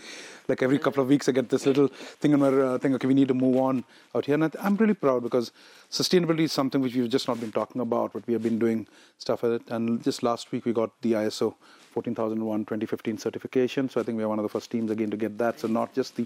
like 0.48 0.62
every 0.62 0.80
couple 0.80 1.04
of 1.04 1.10
weeks, 1.10 1.28
I 1.28 1.32
get 1.32 1.50
this 1.50 1.66
little 1.66 1.88
thing 1.88 2.34
in 2.34 2.40
my 2.40 2.48
uh, 2.48 2.78
thing. 2.78 2.96
Okay, 2.96 3.08
we 3.08 3.14
need 3.14 3.28
to 3.28 3.34
move 3.34 3.58
on 3.58 3.84
out 4.16 4.26
here, 4.26 4.36
and 4.36 4.46
I 4.46 4.50
am 4.66 4.76
really 4.78 4.94
proud 4.94 5.24
because 5.24 5.52
sustainability 5.92 6.42
is 6.42 6.52
something 6.52 6.82
which 6.82 6.96
we've 6.96 7.10
just 7.10 7.28
not 7.28 7.40
been 7.40 7.52
talking 7.52 7.82
about, 7.82 8.14
but 8.14 8.26
we 8.28 8.34
have 8.34 8.44
been 8.44 8.60
doing 8.60 8.88
stuff 9.18 9.44
with 9.44 9.54
it. 9.54 9.64
And 9.70 10.04
just 10.04 10.24
last 10.24 10.52
week, 10.52 10.66
we 10.66 10.74
got 10.74 10.92
the 11.02 11.14
ISO 11.14 11.56
14001 11.94 12.62
2015 12.62 13.18
certification. 13.18 13.90
So 13.90 14.02
I 14.02 14.04
think 14.04 14.18
we 14.18 14.24
are 14.24 14.30
one 14.30 14.40
of 14.40 14.44
the 14.44 14.50
first 14.50 14.72
teams 14.72 14.90
again 14.90 15.12
to 15.12 15.18
get 15.18 15.38
that. 15.38 15.60
So 15.60 15.68
not 15.68 15.94
just 15.94 16.16
the 16.16 16.26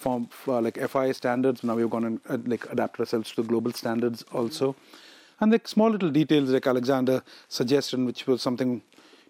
form 0.00 0.28
uh, 0.48 0.60
like 0.60 0.76
FIA 0.76 1.14
standards. 1.14 1.62
Now 1.62 1.74
we've 1.76 1.90
gone 1.90 2.04
and 2.04 2.20
uh, 2.28 2.38
like 2.46 2.70
adapt 2.72 2.98
ourselves 2.98 3.30
to 3.30 3.42
the 3.42 3.48
global 3.48 3.72
standards 3.72 4.24
also, 4.32 4.74
and 5.40 5.52
the 5.52 5.60
small 5.64 5.90
little 5.90 6.10
details 6.10 6.50
like 6.50 6.66
Alexander 6.66 7.22
suggested, 7.48 8.04
which 8.04 8.26
was 8.26 8.42
something 8.42 8.82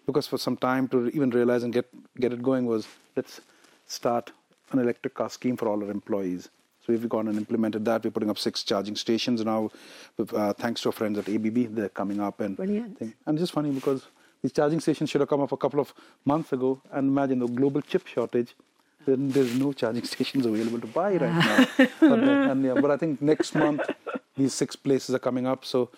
because 0.05 0.27
for 0.27 0.37
some 0.37 0.57
time 0.57 0.87
to 0.89 1.07
even 1.09 1.29
realize 1.29 1.63
and 1.63 1.73
get 1.73 1.87
get 2.19 2.33
it 2.33 2.41
going 2.41 2.65
was 2.65 2.87
let's 3.15 3.41
start 3.87 4.31
an 4.71 4.79
electric 4.79 5.13
car 5.13 5.29
scheme 5.29 5.57
for 5.57 5.67
all 5.67 5.83
our 5.83 5.91
employees. 5.91 6.49
So 6.85 6.93
we've 6.93 7.07
gone 7.07 7.27
and 7.27 7.37
implemented 7.37 7.85
that. 7.85 8.03
We're 8.03 8.11
putting 8.11 8.29
up 8.29 8.39
six 8.39 8.63
charging 8.63 8.95
stations 8.95 9.43
now. 9.45 9.69
Uh, 10.17 10.53
thanks 10.53 10.81
to 10.81 10.89
our 10.89 10.93
friends 10.93 11.19
at 11.19 11.29
ABB, 11.29 11.75
they're 11.75 11.89
coming 11.89 12.19
up 12.19 12.39
and 12.39 12.57
Brilliant. 12.57 12.97
Thing. 12.97 13.13
and 13.25 13.35
it's 13.37 13.43
just 13.43 13.53
funny 13.53 13.69
because 13.69 14.07
these 14.41 14.51
charging 14.51 14.79
stations 14.79 15.09
should 15.09 15.21
have 15.21 15.29
come 15.29 15.41
up 15.41 15.51
a 15.51 15.57
couple 15.57 15.79
of 15.79 15.93
months 16.25 16.51
ago. 16.53 16.81
And 16.91 17.09
imagine 17.09 17.39
the 17.39 17.47
global 17.47 17.81
chip 17.81 18.07
shortage 18.07 18.55
then 19.05 19.29
there's 19.29 19.57
no 19.57 19.73
charging 19.73 20.03
stations 20.15 20.45
available 20.45 20.79
to 20.79 20.87
buy 20.87 21.13
right 21.13 21.33
now. 21.33 21.67
but, 21.99 22.19
and, 22.19 22.63
yeah, 22.63 22.73
but 22.73 22.91
I 22.91 22.97
think 22.97 23.21
next 23.21 23.55
month 23.55 23.81
these 24.37 24.53
six 24.53 24.75
places 24.75 25.13
are 25.15 25.19
coming 25.19 25.47
up. 25.47 25.65
So 25.65 25.89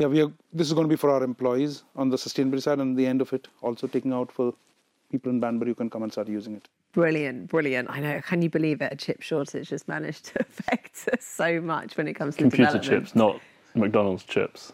yeah, 0.00 0.06
we 0.06 0.22
are. 0.22 0.32
This 0.52 0.66
is 0.66 0.72
going 0.72 0.86
to 0.86 0.88
be 0.88 0.96
for 0.96 1.10
our 1.10 1.22
employees 1.22 1.84
on 1.94 2.08
the 2.08 2.16
sustainability 2.16 2.62
side, 2.62 2.78
and 2.78 2.96
the 2.96 3.06
end 3.06 3.20
of 3.20 3.32
it 3.34 3.48
also 3.60 3.86
taking 3.86 4.14
out 4.14 4.32
for 4.32 4.54
people 5.12 5.30
in 5.30 5.40
Banbury 5.40 5.70
who 5.70 5.74
can 5.74 5.90
come 5.90 6.02
and 6.02 6.10
start 6.10 6.26
using 6.28 6.56
it. 6.56 6.68
Brilliant, 6.92 7.48
brilliant. 7.48 7.90
I 7.90 8.00
know. 8.00 8.20
Can 8.22 8.40
you 8.40 8.48
believe 8.48 8.80
it? 8.80 8.92
A 8.92 8.96
chip 8.96 9.20
shortage 9.20 9.68
has 9.68 9.86
managed 9.86 10.24
to 10.26 10.40
affect 10.48 11.06
us 11.12 11.24
so 11.24 11.60
much 11.60 11.98
when 11.98 12.08
it 12.08 12.14
comes 12.14 12.36
to 12.36 12.44
computer 12.44 12.78
chips, 12.78 13.14
not 13.14 13.40
McDonald's 13.74 14.24
chips. 14.24 14.72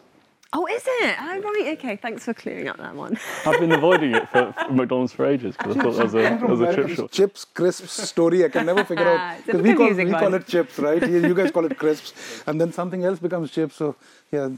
Oh, 0.53 0.65
is 0.65 0.83
it? 0.85 1.15
Oh, 1.19 1.41
right. 1.41 1.77
Okay. 1.77 1.97
Thanks 1.97 2.23
for 2.23 2.33
clearing 2.33 2.69
up 2.69 2.77
that 2.77 2.95
one. 2.95 3.19
I've 3.45 3.59
been 3.59 3.73
avoiding 3.73 4.15
it 4.15 4.29
for, 4.29 4.53
for 4.53 4.71
McDonald's 4.71 5.11
for 5.11 5.25
ages 5.25 5.57
because 5.57 5.75
I 5.75 5.81
thought 5.81 5.95
that 5.95 6.03
was 6.05 6.15
a, 6.15 6.21
that 6.21 6.49
was 6.49 6.61
a 6.61 6.73
chip 6.73 6.89
shop. 6.89 7.11
Chips, 7.11 7.43
crisps 7.43 7.91
story. 8.07 8.45
I 8.45 8.47
can 8.47 8.65
never 8.65 8.85
figure 8.85 9.05
out 9.05 9.19
ah, 9.19 9.37
because 9.45 9.61
we 9.61 9.73
call 9.73 9.93
we 9.93 10.09
call 10.09 10.33
it 10.33 10.47
chips, 10.47 10.79
right? 10.79 11.05
You 11.05 11.35
guys 11.35 11.51
call 11.51 11.65
it 11.65 11.77
crisps, 11.77 12.43
and 12.47 12.61
then 12.61 12.71
something 12.71 13.03
else 13.03 13.19
becomes 13.19 13.51
chips. 13.51 13.75
So 13.75 13.97
yeah, 14.31 14.49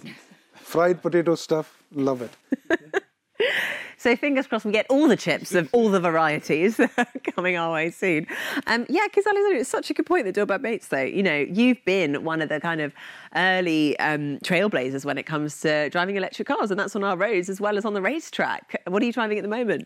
fried 0.69 1.01
potato 1.01 1.35
stuff. 1.35 1.83
Love 1.91 2.21
it. 2.21 2.31
So 3.97 4.15
fingers 4.15 4.47
crossed 4.47 4.63
we 4.63 4.71
get 4.71 4.85
all 4.89 5.09
the 5.09 5.17
chips 5.17 5.53
of 5.53 5.67
all 5.73 5.89
the 5.89 5.99
varieties 5.99 6.79
coming 7.35 7.57
our 7.57 7.73
way 7.73 7.91
soon. 7.91 8.27
Um, 8.65 8.85
yeah, 8.87 9.05
because 9.07 9.27
Alexander, 9.27 9.57
it's 9.57 9.69
such 9.69 9.89
a 9.89 9.93
good 9.93 10.05
point 10.05 10.23
that 10.23 10.33
do 10.33 10.41
about 10.41 10.61
mates 10.61 10.87
though. 10.87 11.03
You 11.03 11.21
know, 11.21 11.35
you've 11.35 11.83
been 11.83 12.23
one 12.23 12.41
of 12.41 12.47
the 12.47 12.61
kind 12.61 12.79
of 12.79 12.93
early 13.35 13.99
um, 13.99 14.37
trailblazers 14.37 15.03
when 15.03 15.17
it 15.17 15.23
comes 15.23 15.59
to 15.61 15.89
driving 15.89 16.15
electric 16.15 16.47
cars, 16.47 16.71
and 16.71 16.79
that's 16.79 16.95
on 16.95 17.03
our 17.03 17.17
roads 17.17 17.49
as 17.49 17.59
well 17.59 17.77
as 17.77 17.83
on 17.83 17.93
the 17.93 18.01
racetrack. 18.01 18.81
What 18.87 19.03
are 19.03 19.05
you 19.05 19.11
driving 19.11 19.37
at 19.37 19.41
the 19.41 19.49
moment? 19.49 19.85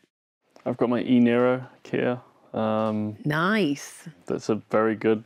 I've 0.64 0.78
got 0.78 0.90
my 0.90 1.02
e-Niro 1.02 1.66
Kia. 1.82 2.22
Um, 2.54 3.18
nice. 3.26 4.08
That's 4.28 4.50
a 4.50 4.62
very 4.70 4.96
good, 4.96 5.24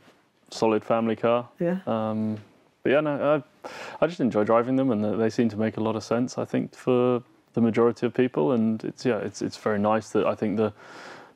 solid 0.50 0.82
family 0.82 1.14
car. 1.14 1.46
Yeah. 1.60 1.80
Um, 1.86 2.38
but 2.82 2.92
yeah, 2.92 3.00
no, 3.00 3.42
I, 3.64 3.68
I 4.00 4.06
just 4.06 4.20
enjoy 4.20 4.44
driving 4.44 4.76
them, 4.76 4.90
and 4.90 5.20
they 5.20 5.30
seem 5.30 5.48
to 5.48 5.56
make 5.56 5.76
a 5.76 5.80
lot 5.80 5.96
of 5.96 6.04
sense. 6.04 6.38
I 6.38 6.44
think 6.44 6.74
for 6.74 7.22
the 7.54 7.60
majority 7.60 8.06
of 8.06 8.14
people, 8.14 8.52
and 8.52 8.82
it's 8.84 9.04
yeah, 9.04 9.18
it's 9.18 9.42
it's 9.42 9.56
very 9.56 9.78
nice 9.78 10.10
that 10.10 10.26
I 10.26 10.34
think 10.34 10.56
the 10.56 10.72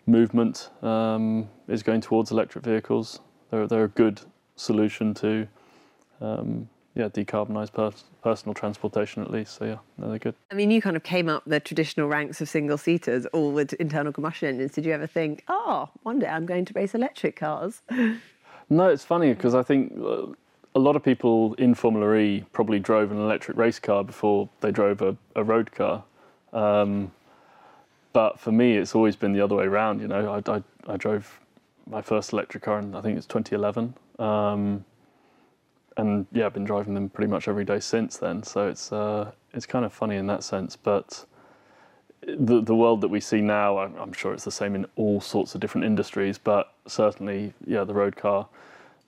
movement 0.07 0.71
um, 0.83 1.49
is 1.69 1.83
going 1.83 2.01
towards 2.01 2.31
electric 2.31 2.65
vehicles. 2.65 3.21
They're 3.51 3.67
they're 3.67 3.85
a 3.85 3.89
good 3.89 4.21
solution 4.55 5.15
to 5.15 5.49
um, 6.21 6.69
yeah 6.95 7.09
decarbonize 7.09 7.73
pers- 7.73 8.05
personal 8.23 8.55
transportation 8.55 9.23
at 9.23 9.31
least. 9.31 9.57
So 9.57 9.65
yeah, 9.65 9.79
no, 9.99 10.11
they're 10.11 10.21
good. 10.21 10.35
I 10.53 10.55
mean, 10.55 10.71
you 10.71 10.81
kind 10.81 10.97
of 10.97 11.03
came 11.03 11.29
up 11.29 11.43
the 11.47 11.59
traditional 11.59 12.09
ranks 12.09 12.41
of 12.41 12.49
single 12.49 12.79
seaters, 12.79 13.27
all 13.27 13.51
with 13.51 13.73
internal 13.75 14.13
combustion 14.13 14.49
engines. 14.49 14.73
Did 14.73 14.87
you 14.87 14.93
ever 14.93 15.09
think, 15.09 15.43
oh, 15.49 15.91
one 16.05 16.21
day 16.21 16.29
I'm 16.29 16.47
going 16.47 16.65
to 16.67 16.73
race 16.75 16.95
electric 16.95 17.37
cars? 17.37 17.83
No, 18.71 18.89
it's 18.89 19.05
funny 19.05 19.35
because 19.35 19.55
I 19.55 19.63
think. 19.63 19.93
A 20.75 20.79
lot 20.79 20.97
of 20.97 21.03
people 21.03 21.55
in 21.55 21.75
Formula 21.75 22.15
E 22.15 22.45
probably 22.53 22.79
drove 22.79 23.11
an 23.11 23.19
electric 23.19 23.57
race 23.57 23.79
car 23.79 24.03
before 24.03 24.49
they 24.61 24.71
drove 24.71 25.03
a, 25.03 25.17
a 25.37 25.45
road 25.45 25.71
car. 25.73 26.05
Um, 26.53 27.13
but 28.13 28.39
for 28.39 28.53
me, 28.53 28.77
it's 28.77 28.95
always 28.95 29.17
been 29.17 29.33
the 29.33 29.41
other 29.41 29.55
way 29.55 29.65
around. 29.65 30.01
You 30.01 30.09
know, 30.09 30.43
I, 30.47 30.51
I, 30.51 30.63
I 30.87 30.97
drove 30.97 31.41
my 31.89 32.03
first 32.03 32.33
electric 32.33 32.63
car 32.63 32.79
in 32.79 32.95
I 32.95 33.01
think 33.01 33.17
it's 33.17 33.27
2011, 33.27 33.95
um, 34.19 34.85
and 35.97 36.27
yeah, 36.33 36.47
I've 36.47 36.55
been 36.55 36.65
driving 36.65 36.95
them 36.95 37.09
pretty 37.09 37.31
much 37.31 37.49
every 37.49 37.65
day 37.65 37.81
since 37.81 38.17
then. 38.17 38.43
So 38.43 38.69
it's 38.69 38.93
uh, 38.93 39.33
it's 39.53 39.67
kind 39.67 39.85
of 39.85 39.93
funny 39.93 40.17
in 40.17 40.27
that 40.27 40.43
sense, 40.43 40.77
but 40.77 41.25
the 42.27 42.61
the 42.61 42.75
world 42.75 43.01
that 43.01 43.09
we 43.09 43.21
see 43.21 43.41
now, 43.41 43.79
I'm, 43.79 43.97
I'm, 43.97 44.13
sure 44.13 44.33
it's 44.33 44.45
the 44.45 44.51
same 44.51 44.75
in 44.75 44.87
all 44.97 45.21
sorts 45.21 45.55
of 45.55 45.61
different 45.61 45.87
industries, 45.87 46.39
but 46.39 46.73
certainly, 46.87 47.53
yeah, 47.67 47.85
the 47.85 47.95
road 47.95 48.17
car, 48.17 48.49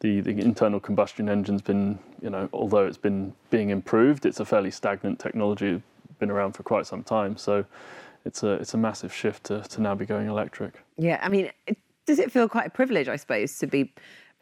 the 0.01 0.21
the 0.21 0.31
internal 0.31 0.81
combustion 0.81 1.29
engine's 1.29 1.63
been, 1.63 1.99
you 2.21 2.31
know, 2.31 2.49
although 2.53 2.87
it's 2.87 2.99
been 2.99 3.35
being 3.51 3.71
improved, 3.71 4.27
it's 4.27 4.41
a 4.41 4.45
fairly 4.45 4.71
stagnant 4.71 5.19
technology 5.19 5.83
been 6.19 6.31
around 6.31 6.53
for 6.53 6.63
quite 6.63 6.87
some 6.87 7.03
time. 7.03 7.37
So 7.37 7.65
it's 8.25 8.43
a 8.43 8.53
it's 8.55 8.75
a 8.75 8.79
massive 8.79 9.13
shift 9.13 9.45
to, 9.45 9.63
to 9.63 9.81
now 9.81 9.95
be 9.95 10.07
going 10.07 10.29
electric. 10.29 10.83
Yeah, 10.97 11.19
I 11.23 11.29
mean, 11.29 11.51
does 12.07 12.19
it 12.19 12.33
feel 12.33 12.49
quite 12.49 12.67
a 12.67 12.71
privilege, 12.71 13.09
I 13.09 13.17
suppose, 13.17 13.59
to 13.59 13.67
be 13.67 13.93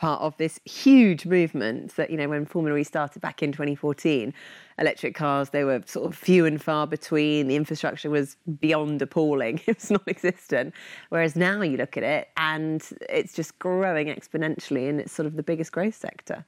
part 0.02 0.20
of 0.20 0.36
this 0.36 0.58
huge 0.64 1.26
movement 1.26 1.94
that 1.94 2.10
you 2.10 2.16
know 2.16 2.28
when 2.28 2.44
Formula 2.44 2.76
E 2.76 2.82
started 2.82 3.22
back 3.22 3.40
in 3.40 3.52
2014, 3.52 4.34
electric 4.76 5.14
cars 5.14 5.50
they 5.50 5.62
were 5.62 5.80
sort 5.86 6.10
of 6.10 6.18
few 6.18 6.44
and 6.44 6.60
far 6.60 6.88
between. 6.88 7.46
The 7.46 7.54
infrastructure 7.54 8.10
was 8.10 8.36
beyond 8.58 9.00
appalling; 9.00 9.60
it 9.66 9.76
was 9.76 9.92
non-existent. 9.92 10.74
Whereas 11.10 11.36
now 11.36 11.62
you 11.62 11.76
look 11.76 11.96
at 11.96 12.02
it 12.02 12.30
and 12.36 12.84
it's 13.08 13.32
just 13.32 13.56
growing 13.60 14.08
exponentially, 14.08 14.90
and 14.90 15.00
it's 15.00 15.12
sort 15.12 15.26
of 15.26 15.36
the 15.36 15.42
biggest 15.44 15.70
growth 15.70 15.94
sector. 15.94 16.44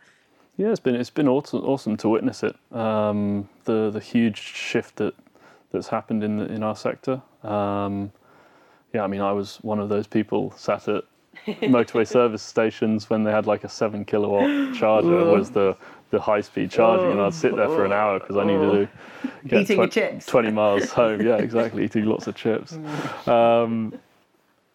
Yeah, 0.56 0.70
it's 0.70 0.80
been 0.80 0.96
it's 0.96 1.11
been 1.11 1.28
awesome, 1.28 1.61
awesome 1.61 1.96
to 1.99 2.08
witness 2.08 2.42
it. 2.42 2.56
Um, 2.73 3.49
the 3.66 3.88
the 3.88 4.00
huge 4.00 4.38
shift 4.38 4.96
that 4.96 5.14
that's 5.70 5.88
happened 5.88 6.25
in 6.25 6.38
the, 6.38 6.46
in 6.46 6.64
our 6.64 6.75
sector. 6.75 7.23
Um, 7.44 8.11
yeah, 8.92 9.04
I 9.04 9.06
mean, 9.06 9.20
I 9.20 9.30
was 9.30 9.58
one 9.62 9.78
of 9.78 9.88
those 9.88 10.08
people 10.08 10.52
sat 10.56 10.88
at 10.88 11.04
motorway 11.47 12.07
service 12.07 12.43
stations 12.43 13.11
when 13.11 13.25
they 13.25 13.31
had 13.31 13.47
like 13.47 13.64
a 13.64 13.69
seven 13.69 14.05
kilowatt 14.05 14.75
charger 14.75 15.25
was 15.25 15.50
the 15.50 15.76
the 16.11 16.21
high 16.21 16.41
speed 16.41 16.71
charging, 16.71 17.11
and 17.11 17.21
I'd 17.21 17.35
sit 17.35 17.57
there 17.57 17.67
for 17.69 17.85
an 17.85 17.93
hour 17.93 18.21
because 18.21 18.37
I 18.37 18.45
needed 18.45 18.88
to 19.49 19.49
get 19.49 20.21
tw- 20.21 20.26
20 20.26 20.50
miles 20.53 20.91
home. 20.91 21.21
Yeah, 21.21 21.37
exactly, 21.38 21.85
eating 21.85 22.05
lots 22.07 22.26
of 22.26 22.35
chips. 22.37 22.79
Um, 23.26 23.99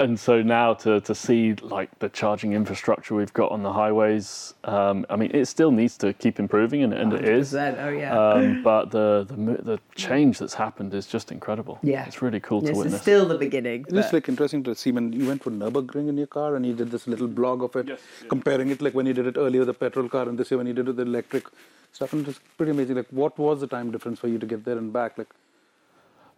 and 0.01 0.17
so 0.17 0.41
now 0.41 0.73
to, 0.75 1.01
to 1.01 1.13
see 1.13 1.53
like 1.55 1.89
the 1.99 2.07
charging 2.09 2.53
infrastructure 2.53 3.15
we've 3.15 3.33
got 3.33 3.51
on 3.51 3.63
the 3.63 3.73
highways, 3.73 4.53
um, 4.63 5.05
I 5.09 5.17
mean, 5.17 5.31
it 5.33 5.45
still 5.47 5.71
needs 5.71 5.97
to 5.97 6.13
keep 6.13 6.39
improving, 6.39 6.83
and, 6.83 6.93
and 6.93 7.11
it 7.13 7.25
is. 7.27 7.53
oh, 7.53 7.89
yeah. 7.89 8.17
Um, 8.17 8.63
but 8.71 8.91
the, 8.91 9.25
the 9.29 9.61
the 9.61 9.79
change 9.95 10.39
that's 10.39 10.53
happened 10.53 10.93
is 10.93 11.05
just 11.05 11.31
incredible. 11.33 11.79
Yeah. 11.83 12.05
it's 12.05 12.21
really 12.21 12.39
cool 12.39 12.61
to 12.61 12.67
This 12.67 12.77
is 12.77 12.83
witness. 12.83 13.01
still 13.01 13.27
the 13.27 13.37
beginning. 13.37 13.81
It 13.89 13.95
is 13.97 14.05
but- 14.05 14.13
like 14.13 14.29
interesting 14.29 14.63
to 14.63 14.75
see 14.75 14.91
when 14.93 15.11
you 15.11 15.27
went 15.27 15.43
for 15.43 15.51
Nürburgring 15.51 16.07
in 16.07 16.17
your 16.17 16.27
car 16.27 16.55
and 16.55 16.65
you 16.65 16.73
did 16.73 16.91
this 16.91 17.05
little 17.05 17.27
blog 17.27 17.61
of 17.63 17.75
it, 17.75 17.99
comparing 18.29 18.69
it 18.69 18.81
like 18.81 18.93
when 18.93 19.05
you 19.05 19.13
did 19.13 19.27
it 19.27 19.35
earlier, 19.37 19.59
with 19.61 19.67
the 19.67 19.73
petrol 19.73 20.07
car, 20.07 20.29
and 20.29 20.37
this 20.37 20.49
year 20.49 20.57
when 20.57 20.67
you 20.67 20.73
did 20.73 20.85
it 20.87 20.91
with 20.95 20.97
the 20.97 21.03
electric 21.03 21.45
stuff, 21.91 22.13
and 22.13 22.25
it's 22.27 22.39
pretty 22.55 22.71
amazing. 22.71 22.95
Like, 22.95 23.07
what 23.11 23.37
was 23.37 23.59
the 23.59 23.67
time 23.67 23.91
difference 23.91 24.19
for 24.19 24.29
you 24.29 24.39
to 24.39 24.45
get 24.45 24.63
there 24.63 24.77
and 24.77 24.93
back? 24.93 25.17
Like, 25.17 25.27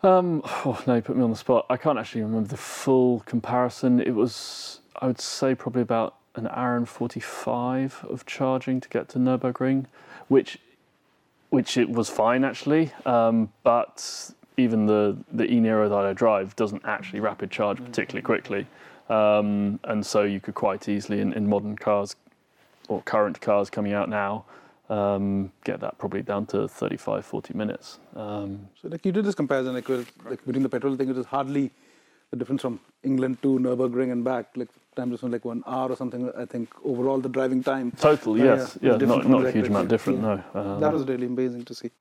Um, 0.03 0.41
oh, 0.43 0.81
now 0.88 0.96
you 0.96 1.01
put 1.01 1.15
me 1.15 1.24
on 1.24 1.29
the 1.29 1.36
spot. 1.36 1.65
I 1.70 1.77
can't 1.77 2.00
actually 2.00 2.24
remember 2.24 2.48
the 2.48 2.58
full 2.58 3.20
comparison. 3.22 4.00
It 4.00 4.15
was, 4.15 4.79
I 5.00 5.05
would 5.08 5.22
say, 5.22 5.53
probably 5.53 5.84
about 5.84 6.15
an 6.36 6.48
hour 6.48 6.75
and 6.75 6.89
forty-five 6.89 8.05
of 8.10 8.25
charging 8.25 8.81
to 8.81 8.89
get 8.89 9.10
to 9.10 9.20
Nürburgring, 9.20 9.86
which, 10.27 10.58
which 11.50 11.77
it 11.77 11.89
was 11.89 12.10
fine 12.10 12.43
actually. 12.43 12.91
Um, 13.05 13.51
but 13.63 14.31
even 14.58 14.88
the 14.88 15.17
the 15.31 15.46
e 15.46 15.60
that 15.60 15.93
I 15.93 16.13
drive 16.13 16.55
doesn't 16.55 16.84
actually 16.84 17.20
rapid 17.20 17.51
charge 17.51 17.77
particularly 17.77 18.24
quickly, 18.24 18.65
um, 19.10 19.79
and 19.84 20.03
so 20.03 20.24
you 20.24 20.39
could 20.39 20.55
quite 20.55 20.89
easily 20.89 21.22
in, 21.22 21.34
in 21.34 21.48
modern 21.48 21.75
cars 21.75 22.15
or 22.88 23.01
current 23.03 23.39
cars 23.39 23.70
coming 23.70 23.93
out 23.93 24.10
now. 24.10 24.46
Um, 24.95 25.51
get 25.63 25.79
that 25.79 25.98
probably 25.98 26.21
down 26.21 26.45
to 26.48 26.67
35, 26.67 27.25
40 27.25 27.53
minutes. 27.53 28.00
Um, 28.13 28.67
so 28.81 28.89
like 28.89 29.05
you 29.05 29.13
did 29.13 29.24
this 29.24 29.36
comparison, 29.36 29.74
like, 29.74 29.88
like 29.88 30.45
between 30.45 30.63
the 30.63 30.69
petrol 30.69 30.98
thing, 30.98 31.07
it 31.10 31.15
was 31.15 31.25
hardly 31.25 31.71
the 32.31 32.36
difference 32.38 32.62
from 32.62 32.79
England 33.03 33.41
to 33.43 33.57
Nürburgring 33.60 34.12
and 34.12 34.24
back. 34.25 34.48
Like 34.57 34.67
time 34.98 35.10
difference 35.10 35.21
was 35.24 35.31
like 35.31 35.45
one 35.45 35.63
hour 35.65 35.88
or 35.89 35.95
something. 35.95 36.29
I 36.38 36.43
think 36.45 36.69
overall 36.83 37.19
the 37.19 37.29
driving 37.29 37.63
time. 37.63 37.91
Total, 37.91 38.33
Uh, 38.33 38.43
yes, 38.43 38.77
yeah, 38.81 38.91
yeah, 39.00 39.05
not 39.12 39.25
not 39.29 39.45
a 39.45 39.51
huge 39.51 39.67
amount 39.69 39.88
different, 39.88 40.19
Yeah. 40.21 40.41
no. 40.53 40.60
Um, 40.62 40.79
that 40.81 40.91
was 40.91 41.03
really 41.07 41.27
amazing 41.27 41.63
to 41.65 41.74
see. 41.74 41.91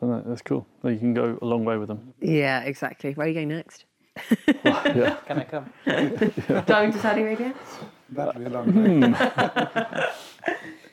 but 0.00 0.06
no, 0.08 0.20
that's 0.26 0.42
cool. 0.42 0.66
No, 0.82 0.90
You 0.90 0.98
can 0.98 1.14
go 1.14 1.38
a 1.40 1.46
long 1.46 1.64
way 1.64 1.76
with 1.76 1.88
them. 1.88 2.00
Yeah, 2.20 2.62
exactly. 2.72 3.12
Where 3.14 3.26
are 3.26 3.28
you 3.28 3.34
going 3.34 3.48
next? 3.60 3.84
yeah, 4.64 5.16
Can 5.26 5.38
I 5.38 5.44
come? 5.44 5.66
Going 6.66 6.92
to 6.92 6.98
Saudi 6.98 7.22
Arabia? 7.22 7.52
That 8.10 8.36
really 8.36 8.50
long. 8.50 8.66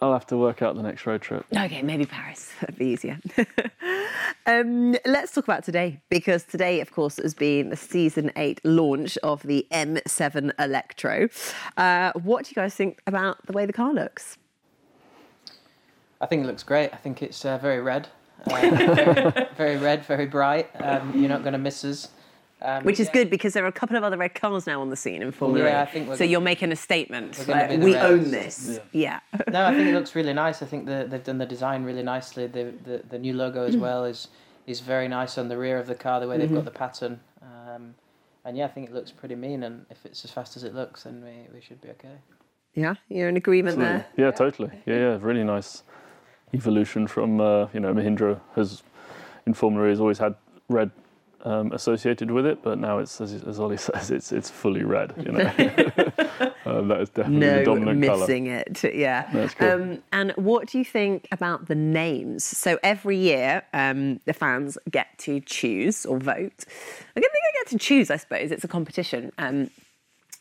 I'll 0.00 0.12
have 0.12 0.26
to 0.28 0.36
work 0.36 0.62
out 0.62 0.76
the 0.76 0.82
next 0.82 1.06
road 1.06 1.22
trip. 1.22 1.44
Okay, 1.54 1.82
maybe 1.82 2.06
Paris. 2.06 2.50
That'd 2.60 2.78
be 2.78 2.86
easier. 2.86 3.18
um, 4.46 4.96
let's 5.04 5.32
talk 5.32 5.44
about 5.44 5.64
today 5.64 6.00
because 6.08 6.44
today, 6.44 6.80
of 6.80 6.92
course, 6.92 7.16
has 7.16 7.34
been 7.34 7.70
the 7.70 7.76
season 7.76 8.30
eight 8.36 8.60
launch 8.64 9.18
of 9.18 9.42
the 9.42 9.66
M7 9.70 10.52
Electro. 10.58 11.28
Uh, 11.76 12.12
what 12.14 12.44
do 12.44 12.50
you 12.50 12.54
guys 12.54 12.74
think 12.74 13.02
about 13.06 13.44
the 13.46 13.52
way 13.52 13.66
the 13.66 13.72
car 13.72 13.92
looks? 13.92 14.38
I 16.20 16.26
think 16.26 16.44
it 16.44 16.46
looks 16.46 16.62
great. 16.62 16.92
I 16.92 16.96
think 16.96 17.22
it's 17.22 17.44
uh, 17.44 17.58
very 17.58 17.80
red, 17.80 18.08
uh, 18.50 18.50
very, 18.50 19.46
very 19.56 19.76
red, 19.76 20.04
very 20.04 20.26
bright. 20.26 20.68
Um, 20.80 21.12
you're 21.18 21.28
not 21.28 21.42
going 21.42 21.52
to 21.52 21.58
miss 21.58 21.84
us. 21.84 22.08
Um, 22.60 22.82
Which 22.84 22.98
is 22.98 23.06
yeah. 23.06 23.12
good 23.12 23.30
because 23.30 23.52
there 23.52 23.64
are 23.64 23.68
a 23.68 23.72
couple 23.72 23.96
of 23.96 24.02
other 24.02 24.16
red 24.16 24.34
cars 24.34 24.66
now 24.66 24.80
on 24.80 24.90
the 24.90 24.96
scene 24.96 25.22
in 25.22 25.30
Formula 25.30 25.68
Yeah, 25.68 25.78
A. 25.80 25.82
I 25.82 25.86
think 25.86 26.06
so 26.08 26.18
gonna- 26.18 26.30
you're 26.30 26.40
making 26.40 26.72
a 26.72 26.76
statement. 26.76 27.38
we're 27.46 27.54
like, 27.54 27.70
we 27.80 27.94
reds. 27.94 28.04
own 28.04 28.30
this. 28.32 28.80
Yeah. 28.92 29.20
No, 29.50 29.66
I 29.66 29.74
think 29.74 29.88
it 29.88 29.94
looks 29.98 30.16
really 30.16 30.32
nice. 30.32 30.60
I 30.60 30.66
think 30.66 30.86
the, 30.86 31.06
they've 31.08 31.22
done 31.22 31.38
the 31.38 31.46
design 31.46 31.84
really 31.84 32.02
nicely. 32.02 32.46
The, 32.48 32.74
the 32.84 33.02
the 33.08 33.18
new 33.18 33.32
logo 33.34 33.64
as 33.64 33.76
well 33.76 34.04
is 34.04 34.28
is 34.66 34.80
very 34.80 35.06
nice 35.08 35.38
on 35.38 35.48
the 35.48 35.56
rear 35.56 35.78
of 35.78 35.86
the 35.86 35.94
car. 35.94 36.18
The 36.20 36.26
way 36.26 36.36
they've 36.36 36.52
got 36.52 36.64
the 36.64 36.70
pattern. 36.72 37.20
Um, 37.42 37.94
and 38.44 38.56
yeah, 38.56 38.64
I 38.64 38.68
think 38.68 38.88
it 38.88 38.94
looks 38.94 39.12
pretty 39.12 39.36
mean. 39.36 39.62
And 39.62 39.86
if 39.90 40.04
it's 40.04 40.24
as 40.24 40.30
fast 40.32 40.56
as 40.56 40.64
it 40.64 40.74
looks, 40.74 41.04
then 41.04 41.22
we, 41.22 41.54
we 41.54 41.60
should 41.60 41.80
be 41.80 41.90
okay. 41.90 42.16
Yeah, 42.74 42.94
you're 43.08 43.28
in 43.28 43.36
agreement 43.36 43.78
there. 43.78 44.06
Yeah, 44.16 44.30
totally. 44.32 44.70
Yeah, 44.84 44.94
yeah, 44.96 45.18
really 45.20 45.44
nice 45.44 45.84
evolution 46.54 47.06
from 47.06 47.40
uh, 47.40 47.68
you 47.72 47.78
know 47.80 47.92
Mahindra 47.94 48.40
has 48.56 48.82
in 49.46 49.54
Formula 49.54 49.86
E 49.86 49.90
has 49.90 50.00
always 50.00 50.18
had 50.18 50.34
red 50.68 50.90
um, 51.44 51.72
associated 51.72 52.30
with 52.30 52.46
it, 52.46 52.62
but 52.62 52.78
now 52.78 52.98
it's 52.98 53.20
as, 53.20 53.32
as 53.44 53.60
Ollie 53.60 53.76
says, 53.78 54.10
it's 54.10 54.32
it's 54.32 54.50
fully 54.50 54.84
red. 54.84 55.14
You 55.18 55.32
know, 55.32 55.40
um, 56.66 56.88
that 56.88 57.00
is 57.00 57.08
definitely 57.10 57.40
the 57.40 57.56
no 57.56 57.64
dominant 57.64 58.04
colour. 58.04 58.20
missing 58.20 58.46
it. 58.46 58.94
Yeah. 58.94 59.28
That's 59.32 59.54
cool. 59.54 59.70
Um, 59.70 60.02
and 60.12 60.32
what 60.32 60.68
do 60.68 60.78
you 60.78 60.84
think 60.84 61.28
about 61.32 61.66
the 61.66 61.74
names? 61.74 62.44
So 62.44 62.78
every 62.82 63.16
year, 63.16 63.62
um, 63.72 64.20
the 64.24 64.32
fans 64.32 64.78
get 64.90 65.18
to 65.18 65.40
choose 65.40 66.04
or 66.06 66.18
vote. 66.18 66.64
I 67.16 67.20
think 67.20 67.26
they 67.32 67.58
get 67.58 67.68
to 67.68 67.78
choose. 67.78 68.10
I 68.10 68.16
suppose 68.16 68.50
it's 68.50 68.64
a 68.64 68.68
competition. 68.68 69.32
Um, 69.38 69.70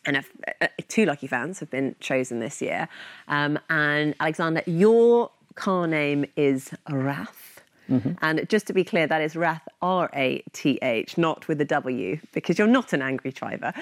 and 0.05 0.15
if, 0.15 0.31
uh, 0.61 0.67
two 0.87 1.05
lucky 1.05 1.27
fans 1.27 1.59
have 1.59 1.69
been 1.69 1.95
chosen 1.99 2.39
this 2.39 2.61
year. 2.61 2.87
Um, 3.27 3.59
and 3.69 4.15
Alexander, 4.19 4.63
your 4.65 5.31
car 5.55 5.85
name 5.85 6.25
is 6.37 6.71
Rath. 6.89 7.56
Mm-hmm. 7.89 8.13
And 8.21 8.47
just 8.49 8.67
to 8.67 8.73
be 8.73 8.83
clear, 8.83 9.07
that 9.07 9.21
is 9.21 9.35
Rath, 9.35 9.67
R 9.81 10.09
A 10.13 10.43
T 10.53 10.79
H, 10.81 11.17
not 11.17 11.47
with 11.47 11.61
a 11.61 11.65
W, 11.65 12.19
because 12.33 12.57
you're 12.57 12.67
not 12.67 12.93
an 12.93 13.01
angry 13.01 13.31
driver. 13.31 13.73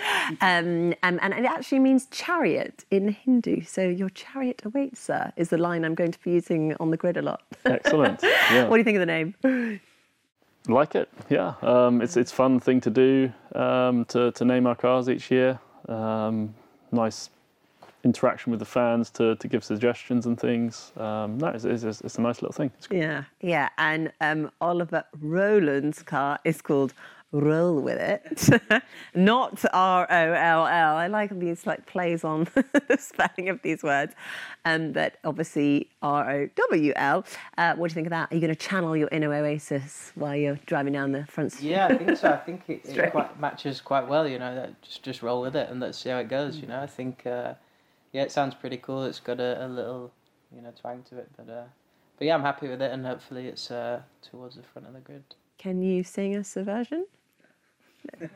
Um, 0.42 0.94
and, 1.04 1.20
and 1.22 1.34
it 1.34 1.46
actually 1.46 1.80
means 1.80 2.08
chariot 2.08 2.86
in 2.92 3.10
Hindu. 3.10 3.62
So 3.64 3.82
your 3.88 4.10
chariot 4.10 4.62
awaits, 4.66 5.00
sir, 5.00 5.32
is 5.36 5.50
the 5.50 5.58
line 5.58 5.84
I'm 5.86 5.96
going 5.96 6.12
to 6.12 6.20
be 6.24 6.32
using 6.32 6.76
on 6.80 6.92
the 6.92 6.98
grid 6.98 7.18
a 7.18 7.22
lot. 7.22 7.42
Excellent. 7.66 8.24
Yeah. 8.52 8.68
what 8.68 8.76
do 8.76 8.80
you 8.80 8.84
think 8.84 8.98
of 8.98 9.00
the 9.00 9.06
name? 9.06 9.80
Like 10.68 10.96
it, 10.96 11.10
yeah. 11.30 11.56
Um, 11.62 12.02
it's 12.02 12.18
it's 12.18 12.32
fun 12.32 12.60
thing 12.60 12.82
to 12.82 12.90
do 12.90 13.32
um, 13.54 14.06
to 14.06 14.32
to 14.32 14.46
name 14.46 14.68
our 14.68 14.76
cars 14.76 15.10
each 15.10 15.32
year. 15.32 15.60
Um, 15.88 16.54
nice 16.92 17.30
interaction 18.06 18.52
with 18.52 18.60
the 18.60 18.66
fans 18.66 19.10
to, 19.10 19.36
to 19.36 19.48
give 19.48 19.64
suggestions 19.64 20.26
and 20.28 20.40
things. 20.40 20.94
Um, 20.96 21.38
no, 21.40 21.48
it's, 21.48 21.66
it's, 21.66 21.84
it's 21.84 22.18
a 22.18 22.22
nice 22.22 22.42
little 22.42 22.54
thing. 22.54 22.72
It's 22.78 22.88
Yeah, 22.92 23.24
yeah. 23.42 23.70
And 23.78 24.14
um, 24.22 24.52
Oliver 24.62 25.04
Rowland's 25.20 26.04
car 26.04 26.40
is 26.46 26.62
called 26.62 26.94
Roll 27.32 27.82
With 27.82 28.00
It, 28.00 28.84
not 29.16 29.66
R 29.74 30.08
O 30.10 30.16
L 30.34 30.68
L. 30.68 30.96
I 30.96 31.08
like 31.08 31.38
these 31.38 31.68
like 31.68 31.86
plays 31.86 32.24
on 32.24 32.48
the 32.54 32.98
spelling 32.98 33.50
of 33.50 33.62
these 33.62 33.84
words. 33.84 34.14
Um, 34.64 34.94
but 34.94 35.18
obviously 35.26 35.90
R 36.02 36.32
O 36.32 36.50
W 36.72 36.94
L. 36.96 37.26
Uh, 37.58 37.76
what 37.76 37.90
do 37.90 37.92
you 37.92 37.96
think 37.96 38.08
of 38.08 38.12
that? 38.12 38.32
Are 38.32 38.36
you 38.36 38.42
going 38.42 38.54
to 38.54 38.60
channel 38.60 38.96
your 38.96 39.10
inner 39.12 39.34
Oasis 39.34 40.12
while 40.16 40.36
you're 40.36 40.60
driving 40.66 40.94
down 40.94 41.12
the 41.12 41.26
front 41.26 41.52
street? 41.52 41.72
Yeah, 41.72 41.88
I 41.88 41.98
think 41.98 42.18
so. 42.18 42.30
I 42.30 42.38
think 42.38 42.62
it, 42.68 42.86
it 42.86 43.12
quite 43.12 43.38
matches 43.40 43.82
quite 43.82 44.08
well. 44.08 44.28
You 44.28 44.40
know, 44.40 44.56
that 44.56 44.82
just 44.82 45.04
just 45.04 45.22
roll 45.22 45.42
with 45.42 45.56
it 45.56 45.70
and 45.70 45.80
let's 45.80 45.98
see 45.98 46.10
how 46.10 46.20
it 46.20 46.30
goes. 46.30 46.58
You 46.58 46.68
know, 46.68 46.80
I 46.80 46.88
think 46.88 47.26
uh, 47.26 47.56
yeah, 48.16 48.22
it 48.22 48.32
sounds 48.32 48.56
pretty 48.56 48.78
cool. 48.78 49.04
It's 49.04 49.20
got 49.20 49.42
a, 49.42 49.66
a 49.66 49.68
little 49.68 50.10
you 50.56 50.62
know 50.62 50.72
twang 50.80 51.04
to 51.10 51.18
it, 51.18 51.30
but 51.36 51.50
uh, 51.52 51.64
but 52.18 52.26
yeah, 52.26 52.34
I'm 52.36 52.42
happy 52.44 52.70
with 52.70 52.82
it, 52.82 52.92
and 52.94 53.06
hopefully 53.06 53.48
it's 53.48 53.70
uh, 53.70 54.00
towards 54.22 54.56
the 54.56 54.64
front 54.64 54.88
of 54.88 54.94
the 54.94 55.02
grid. 55.02 55.24
Can 55.58 55.82
you 55.82 56.02
sing 56.04 56.36
us 56.38 56.56
a 56.56 56.64
version? 56.64 57.06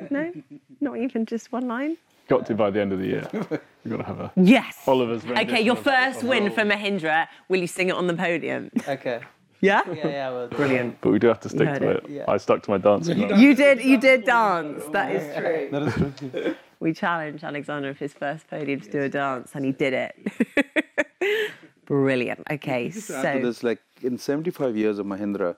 No, 0.09 0.33
not 0.81 0.97
even 0.97 1.27
just 1.27 1.51
one 1.51 1.67
line. 1.67 1.95
got 2.27 2.43
to 2.47 2.55
by 2.55 2.71
the 2.71 2.81
end 2.81 2.91
of 2.91 2.97
the 2.99 3.05
year. 3.05 3.27
We've 3.33 3.91
got 3.95 3.97
to 3.97 4.03
have 4.03 4.19
a 4.19 4.31
Yes. 4.35 4.75
Oliver's 4.87 5.23
Okay, 5.23 5.61
your 5.61 5.75
first 5.75 6.23
win 6.23 6.49
for 6.49 6.61
Mahindra. 6.61 7.27
Will 7.49 7.59
you 7.59 7.67
sing 7.67 7.89
it 7.89 7.95
on 7.95 8.07
the 8.07 8.15
podium? 8.15 8.71
Okay. 8.87 9.19
Yeah. 9.61 9.81
Yeah, 9.87 10.07
yeah, 10.07 10.29
well, 10.31 10.47
Brilliant. 10.47 10.99
But 11.01 11.11
we 11.11 11.19
do 11.19 11.27
have 11.27 11.39
to 11.41 11.49
stick 11.49 11.67
to 11.79 11.89
it. 11.89 12.03
it. 12.05 12.09
Yeah. 12.09 12.25
I 12.27 12.37
stuck 12.37 12.63
to 12.63 12.71
my 12.71 12.79
dancing. 12.79 13.19
line. 13.19 13.39
You 13.39 13.53
did. 13.53 13.83
You 13.83 13.97
did 13.99 14.23
dance. 14.25 14.83
That 14.91 15.15
is 15.15 15.23
true. 15.37 15.69
That 15.71 15.83
is 15.83 15.93
true. 16.19 16.55
We 16.79 16.93
challenged 16.93 17.43
Alexander 17.43 17.89
of 17.89 17.99
his 17.99 18.13
first 18.13 18.47
podium 18.47 18.79
to 18.81 18.89
do 18.89 19.01
a 19.01 19.09
dance, 19.09 19.51
and 19.53 19.65
he 19.65 19.71
did 19.71 19.93
it. 19.93 21.51
Brilliant. 21.85 22.41
Okay, 22.49 22.89
Just 22.89 23.07
to 23.07 23.13
to 23.13 23.21
so 23.23 23.39
this, 23.41 23.63
like 23.63 23.81
in 24.01 24.17
75 24.17 24.77
years 24.77 24.99
of 24.99 25.05
Mahindra, 25.05 25.57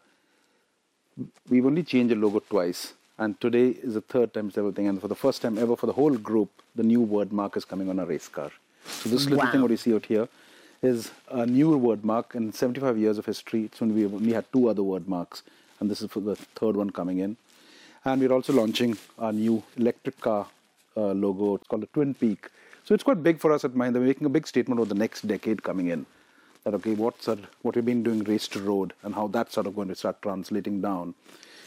we've 1.49 1.65
only 1.65 1.83
changed 1.83 2.11
the 2.11 2.15
logo 2.15 2.39
twice. 2.39 2.93
And 3.19 3.39
today 3.39 3.69
is 3.69 3.93
the 3.93 4.01
third 4.01 4.33
time 4.33 4.47
it's 4.47 4.57
ever 4.57 4.71
thing. 4.71 4.87
And 4.87 4.99
for 4.99 5.07
the 5.07 5.15
first 5.15 5.43
time 5.43 5.59
ever 5.59 5.75
for 5.75 5.85
the 5.85 5.93
whole 5.93 6.17
group, 6.17 6.49
the 6.75 6.81
new 6.83 7.01
word 7.01 7.31
mark 7.31 7.55
is 7.55 7.65
coming 7.65 7.87
on 7.89 7.99
a 7.99 8.05
race 8.05 8.27
car. 8.27 8.49
So 8.85 9.09
this 9.09 9.25
little 9.25 9.45
Wow. 9.45 9.51
thing 9.51 9.61
what 9.61 9.69
you 9.69 9.77
see 9.77 9.93
out 9.93 10.05
here 10.07 10.27
is 10.81 11.11
a 11.29 11.45
new 11.45 11.77
word 11.77 12.03
mark. 12.03 12.33
In 12.33 12.51
75 12.51 12.97
years 12.97 13.19
of 13.19 13.27
history, 13.27 13.65
it's 13.65 13.79
when 13.79 13.93
we 13.93 14.05
only 14.05 14.33
had 14.33 14.45
two 14.51 14.67
other 14.69 14.81
word 14.81 15.07
marks. 15.07 15.43
And 15.79 15.91
this 15.91 16.01
is 16.01 16.09
for 16.09 16.19
the 16.21 16.35
third 16.35 16.75
one 16.75 16.89
coming 16.89 17.19
in. 17.19 17.37
And 18.05 18.19
we're 18.21 18.31
also 18.31 18.53
launching 18.53 18.97
our 19.19 19.31
new 19.31 19.61
electric 19.77 20.19
car 20.19 20.47
uh, 20.97 21.11
logo. 21.11 21.55
It's 21.55 21.67
called 21.67 21.83
the 21.83 21.87
Twin 21.87 22.13
Peak. 22.13 22.47
So 22.83 22.93
it's 22.93 23.03
quite 23.03 23.21
big 23.23 23.39
for 23.39 23.51
us 23.51 23.63
at 23.63 23.71
Mahindra. 23.71 23.95
We're 23.95 24.07
making 24.07 24.25
a 24.25 24.29
big 24.29 24.47
statement 24.47 24.79
over 24.79 24.89
the 24.89 24.99
next 24.99 25.27
decade 25.27 25.63
coming 25.63 25.87
in 25.87 26.05
that 26.63 26.73
okay, 26.75 26.93
what's 26.93 27.27
our, 27.27 27.37
what 27.61 27.75
we've 27.75 27.85
been 27.85 28.03
doing 28.03 28.23
race 28.23 28.47
to 28.49 28.59
road 28.59 28.93
and 29.03 29.15
how 29.15 29.27
that's 29.27 29.53
sort 29.53 29.67
of 29.67 29.75
going 29.75 29.87
to 29.87 29.95
start 29.95 30.21
translating 30.21 30.81
down. 30.81 31.13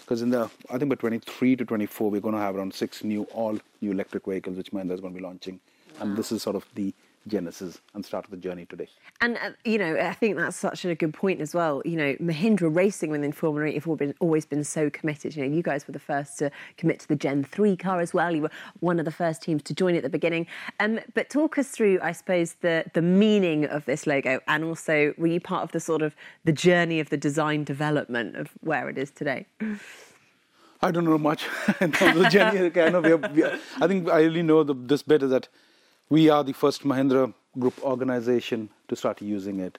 Because 0.00 0.22
in 0.22 0.30
the 0.30 0.50
I 0.70 0.78
think 0.78 0.90
by 0.90 0.96
23 0.96 1.56
to 1.56 1.64
24, 1.64 2.10
we're 2.10 2.20
going 2.20 2.34
to 2.34 2.40
have 2.40 2.56
around 2.56 2.74
six 2.74 3.02
new 3.02 3.24
all 3.24 3.58
new 3.80 3.90
electric 3.90 4.26
vehicles 4.26 4.56
which 4.56 4.70
Mahindra 4.70 4.92
is 4.92 5.00
going 5.00 5.14
to 5.14 5.18
be 5.18 5.24
launching, 5.24 5.60
and 5.98 6.16
this 6.16 6.30
is 6.30 6.42
sort 6.42 6.56
of 6.56 6.66
the 6.74 6.92
genesis 7.26 7.80
and 7.94 8.04
started 8.04 8.30
the 8.30 8.36
journey 8.36 8.66
today. 8.66 8.88
And 9.20 9.36
uh, 9.38 9.50
you 9.64 9.78
know, 9.78 9.96
I 9.96 10.12
think 10.12 10.36
that's 10.36 10.56
such 10.56 10.84
a 10.84 10.94
good 10.94 11.14
point 11.14 11.40
as 11.40 11.54
well. 11.54 11.82
You 11.84 11.96
know, 11.96 12.14
Mahindra 12.14 12.74
Racing 12.74 13.10
within 13.10 13.32
Formula 13.32 13.68
E 13.68 13.74
have 13.74 13.86
always 13.86 13.98
been, 13.98 14.14
always 14.20 14.46
been 14.46 14.64
so 14.64 14.90
committed. 14.90 15.36
You 15.36 15.46
know, 15.46 15.54
you 15.54 15.62
guys 15.62 15.86
were 15.86 15.92
the 15.92 15.98
first 15.98 16.38
to 16.38 16.50
commit 16.76 17.00
to 17.00 17.08
the 17.08 17.16
Gen 17.16 17.44
Three 17.44 17.76
car 17.76 18.00
as 18.00 18.12
well. 18.12 18.34
You 18.34 18.42
were 18.42 18.50
one 18.80 18.98
of 18.98 19.04
the 19.04 19.10
first 19.10 19.42
teams 19.42 19.62
to 19.64 19.74
join 19.74 19.94
at 19.94 20.02
the 20.02 20.08
beginning. 20.08 20.46
Um, 20.80 21.00
but 21.14 21.30
talk 21.30 21.58
us 21.58 21.68
through, 21.68 21.98
I 22.02 22.12
suppose, 22.12 22.54
the 22.60 22.84
the 22.92 23.02
meaning 23.02 23.64
of 23.64 23.84
this 23.84 24.06
logo, 24.06 24.40
and 24.46 24.64
also 24.64 25.14
were 25.16 25.26
you 25.26 25.40
part 25.40 25.62
of 25.62 25.72
the 25.72 25.80
sort 25.80 26.02
of 26.02 26.14
the 26.44 26.52
journey 26.52 27.00
of 27.00 27.10
the 27.10 27.16
design 27.16 27.64
development 27.64 28.36
of 28.36 28.50
where 28.60 28.88
it 28.88 28.98
is 28.98 29.10
today? 29.10 29.46
I 30.82 30.90
don't 30.90 31.06
know 31.06 31.16
much 31.16 31.46
in 31.80 31.92
terms 31.92 32.20
of 32.20 32.30
journey. 32.30 32.70
I, 32.78 32.90
know 32.90 33.00
we 33.00 33.12
are, 33.12 33.16
we 33.16 33.42
are, 33.42 33.58
I 33.80 33.86
think 33.86 34.10
I 34.10 34.20
really 34.20 34.42
know 34.42 34.62
the, 34.62 34.74
this 34.74 35.02
bit 35.02 35.22
is 35.22 35.30
that 35.30 35.48
we 36.08 36.28
are 36.28 36.44
the 36.44 36.52
first 36.52 36.82
Mahindra 36.82 37.32
Group 37.58 37.82
organization 37.82 38.68
to 38.88 38.96
start 38.96 39.22
using 39.22 39.60
it. 39.60 39.78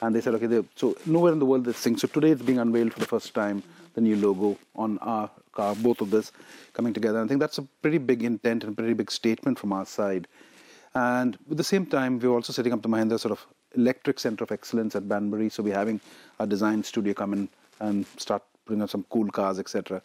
And 0.00 0.14
they 0.14 0.20
said, 0.20 0.34
okay, 0.34 0.66
so 0.74 0.96
nowhere 1.06 1.32
in 1.32 1.38
the 1.38 1.46
world 1.46 1.64
this 1.64 1.76
thing. 1.76 1.96
So 1.96 2.08
today 2.08 2.30
it's 2.30 2.42
being 2.42 2.58
unveiled 2.58 2.92
for 2.92 3.00
the 3.00 3.06
first 3.06 3.32
time, 3.34 3.62
the 3.94 4.00
new 4.00 4.16
logo 4.16 4.58
on 4.74 4.98
our 4.98 5.30
car, 5.52 5.76
both 5.76 6.00
of 6.00 6.10
this 6.10 6.32
coming 6.72 6.92
together. 6.92 7.22
I 7.22 7.28
think 7.28 7.38
that's 7.38 7.58
a 7.58 7.62
pretty 7.62 7.98
big 7.98 8.24
intent 8.24 8.64
and 8.64 8.72
a 8.72 8.76
pretty 8.76 8.94
big 8.94 9.10
statement 9.10 9.58
from 9.58 9.72
our 9.72 9.86
side. 9.86 10.26
And 10.94 11.38
at 11.50 11.56
the 11.56 11.64
same 11.64 11.86
time, 11.86 12.18
we're 12.18 12.30
also 12.30 12.52
setting 12.52 12.72
up 12.72 12.82
the 12.82 12.88
Mahindra 12.88 13.20
sort 13.20 13.32
of 13.32 13.46
electric 13.76 14.18
center 14.18 14.42
of 14.44 14.50
excellence 14.50 14.96
at 14.96 15.08
Banbury. 15.08 15.48
So 15.48 15.62
we're 15.62 15.74
having 15.74 16.00
our 16.40 16.46
design 16.46 16.82
studio 16.82 17.14
come 17.14 17.32
in 17.32 17.48
and 17.80 18.04
start 18.16 18.42
putting 18.66 18.82
up 18.82 18.90
some 18.90 19.06
cool 19.08 19.30
cars, 19.30 19.58
etc. 19.58 20.02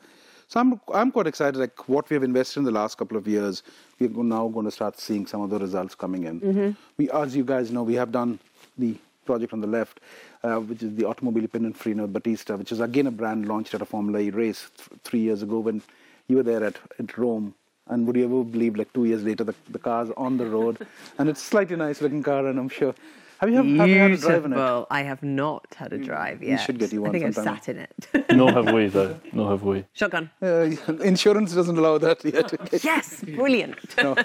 So 0.48 0.62
I'm 0.62 0.80
I'm 0.94 1.12
quite 1.12 1.28
excited. 1.28 1.58
Like 1.58 1.90
what 1.90 2.10
we 2.10 2.14
have 2.16 2.24
invested 2.24 2.60
in 2.60 2.66
the 2.66 2.72
last 2.72 2.98
couple 2.98 3.18
of 3.18 3.28
years, 3.28 3.64
we're 4.00 4.10
now 4.24 4.48
going 4.48 4.66
to 4.66 4.72
start 4.72 5.00
seeing 5.00 5.28
some 5.28 5.42
of 5.42 5.50
the 5.50 5.60
results 5.60 5.94
coming 5.94 6.24
in. 6.24 6.40
Mm-hmm. 6.40 6.72
We, 6.98 7.12
as 7.12 7.36
you 7.36 7.44
guys 7.44 7.72
know, 7.72 7.84
we 7.84 7.96
have 7.96 8.12
done 8.12 8.40
the 8.78 8.96
project 9.26 9.52
on 9.52 9.60
the 9.60 9.68
left, 9.68 10.00
uh, 10.44 10.56
which 10.56 10.82
is 10.84 10.96
the 10.96 11.04
Automobili 11.04 11.50
Pininfarina 11.50 12.12
Battista, 12.12 12.56
which 12.56 12.72
is 12.72 12.80
again 12.80 13.08
a 13.08 13.12
brand 13.12 13.48
launched 13.48 13.74
at 13.74 13.82
a 13.82 13.86
Formula 13.86 14.20
E 14.20 14.30
race 14.30 14.70
th- 14.78 15.02
three 15.04 15.20
years 15.20 15.44
ago 15.44 15.60
when 15.60 15.82
you 16.28 16.38
were 16.38 16.44
there 16.44 16.64
at, 16.64 16.78
at 16.98 17.18
Rome. 17.18 17.54
And 17.90 18.06
would 18.08 18.16
you 18.16 18.26
ever 18.26 18.44
believe, 18.44 18.76
like 18.76 18.92
two 18.94 19.06
years 19.06 19.24
later, 19.24 19.46
the, 19.46 19.56
the 19.70 19.80
car's 19.80 20.10
on 20.18 20.38
the 20.38 20.46
road, 20.46 20.86
and 21.18 21.30
it's 21.30 21.42
a 21.42 21.46
slightly 21.46 21.76
nice 21.76 22.02
looking 22.02 22.24
car, 22.24 22.48
and 22.48 22.58
I'm 22.58 22.70
sure. 22.70 22.96
Have 23.40 23.50
you, 23.50 23.56
have, 23.58 23.66
have 23.66 23.90
you 23.90 24.00
had 24.00 24.12
a 24.12 24.18
drive 24.18 24.46
in 24.46 24.54
it? 24.54 24.86
I 24.90 25.04
have 25.04 25.22
not 25.22 25.68
had 25.76 25.94
a 25.94 25.98
drive 25.98 26.42
yet. 26.42 26.52
You 26.52 26.58
should 26.58 26.80
get 26.80 26.92
you 26.92 27.02
one 27.02 27.10
I 27.10 27.14
think 27.14 27.26
I've 27.26 27.36
sometime. 27.36 27.56
sat 27.58 27.70
in 27.70 27.78
it. 27.80 28.32
Nor 28.36 28.52
have 28.52 28.74
we, 28.74 28.88
though. 28.88 29.20
Nor 29.32 29.52
have 29.52 29.64
we. 29.64 29.86
Shotgun. 29.94 30.30
Uh, 30.42 30.72
insurance 31.04 31.54
doesn't 31.54 31.78
allow 31.78 31.98
that 32.00 32.26
yet. 32.26 32.52
Yes, 32.84 33.24
brilliant. 33.24 33.78
no, 33.98 34.16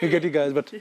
we 0.00 0.08
get 0.08 0.22
you 0.24 0.30
guys, 0.30 0.52
but 0.52 0.72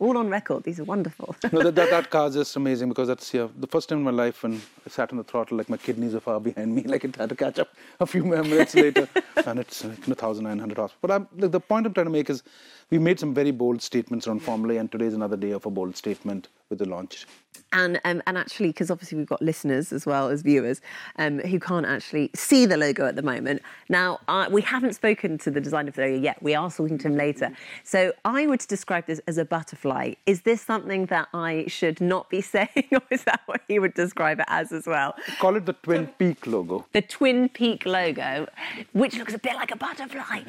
All 0.00 0.16
on 0.16 0.30
record. 0.30 0.64
These 0.64 0.80
are 0.80 0.84
wonderful. 0.84 1.36
no, 1.52 1.62
that, 1.62 1.74
that, 1.74 1.90
that 1.90 2.08
car 2.08 2.28
is 2.28 2.34
just 2.34 2.56
amazing 2.56 2.88
because 2.88 3.08
that's 3.08 3.34
yeah, 3.34 3.48
the 3.58 3.66
first 3.66 3.90
time 3.90 3.98
in 3.98 4.04
my 4.04 4.10
life 4.10 4.42
when 4.42 4.54
I 4.86 4.88
sat 4.88 5.10
on 5.12 5.18
the 5.18 5.24
throttle, 5.24 5.58
like 5.58 5.68
my 5.68 5.76
kidneys 5.76 6.14
are 6.14 6.20
far 6.20 6.40
behind 6.40 6.74
me, 6.74 6.82
like 6.86 7.04
it 7.04 7.16
had 7.16 7.28
to 7.28 7.36
catch 7.36 7.58
up 7.58 7.68
a 8.00 8.06
few 8.06 8.24
minutes 8.24 8.74
later, 8.74 9.06
and 9.46 9.58
it's 9.58 9.84
like 9.84 10.06
1,900 10.06 10.78
horse. 10.78 10.92
But 11.02 11.10
I'm, 11.10 11.28
the, 11.36 11.48
the 11.48 11.60
point 11.60 11.86
I'm 11.86 11.92
trying 11.92 12.06
to 12.06 12.10
make 12.12 12.30
is 12.30 12.42
we 12.88 12.98
made 12.98 13.20
some 13.20 13.34
very 13.34 13.50
bold 13.50 13.82
statements 13.82 14.26
around 14.26 14.40
Formula 14.40 14.74
E, 14.74 14.76
and 14.78 14.90
today 14.90 15.04
is 15.04 15.12
another 15.14 15.36
day 15.36 15.50
of 15.50 15.66
a 15.66 15.70
bold 15.70 15.94
statement 15.98 16.48
with 16.70 16.78
the 16.78 16.88
launch. 16.88 17.26
And 17.72 18.00
um, 18.04 18.20
and 18.26 18.36
actually, 18.36 18.68
because 18.68 18.90
obviously 18.90 19.18
we've 19.18 19.28
got 19.28 19.40
listeners 19.40 19.92
as 19.92 20.04
well 20.04 20.28
as 20.28 20.42
viewers 20.42 20.80
um, 21.16 21.38
who 21.38 21.60
can't 21.60 21.86
actually 21.86 22.30
see 22.34 22.66
the 22.66 22.76
logo 22.76 23.06
at 23.06 23.14
the 23.14 23.22
moment. 23.22 23.62
Now 23.88 24.18
uh, 24.26 24.48
we 24.50 24.62
haven't 24.62 24.94
spoken 24.94 25.38
to 25.38 25.52
the 25.52 25.60
designer 25.60 25.90
of 25.90 25.94
the 25.94 26.02
logo 26.02 26.16
yet. 26.16 26.42
We 26.42 26.56
are 26.56 26.68
talking 26.68 26.98
to 26.98 27.08
him 27.08 27.16
later. 27.16 27.52
So 27.84 28.12
I 28.24 28.46
would 28.48 28.60
describe 28.60 29.06
this 29.06 29.20
as 29.28 29.38
a 29.38 29.44
butterfly. 29.44 30.14
Is 30.26 30.42
this 30.42 30.60
something 30.60 31.06
that 31.06 31.28
I 31.32 31.66
should 31.68 32.00
not 32.00 32.28
be 32.28 32.40
saying, 32.54 32.88
or 32.90 33.02
is 33.10 33.22
that 33.24 33.42
what 33.46 33.60
he 33.68 33.78
would 33.78 33.94
describe 33.94 34.40
it 34.40 34.46
as 34.48 34.72
as 34.72 34.86
well? 34.86 35.14
Call 35.38 35.54
it 35.54 35.64
the 35.64 35.74
Twin 35.74 36.08
Peak 36.18 36.48
logo. 36.48 36.86
The 36.92 37.02
Twin 37.02 37.48
Peak 37.48 37.86
logo, 37.86 38.48
which 38.94 39.16
looks 39.16 39.34
a 39.34 39.38
bit 39.38 39.54
like 39.54 39.70
a 39.70 39.76
butterfly. 39.76 40.40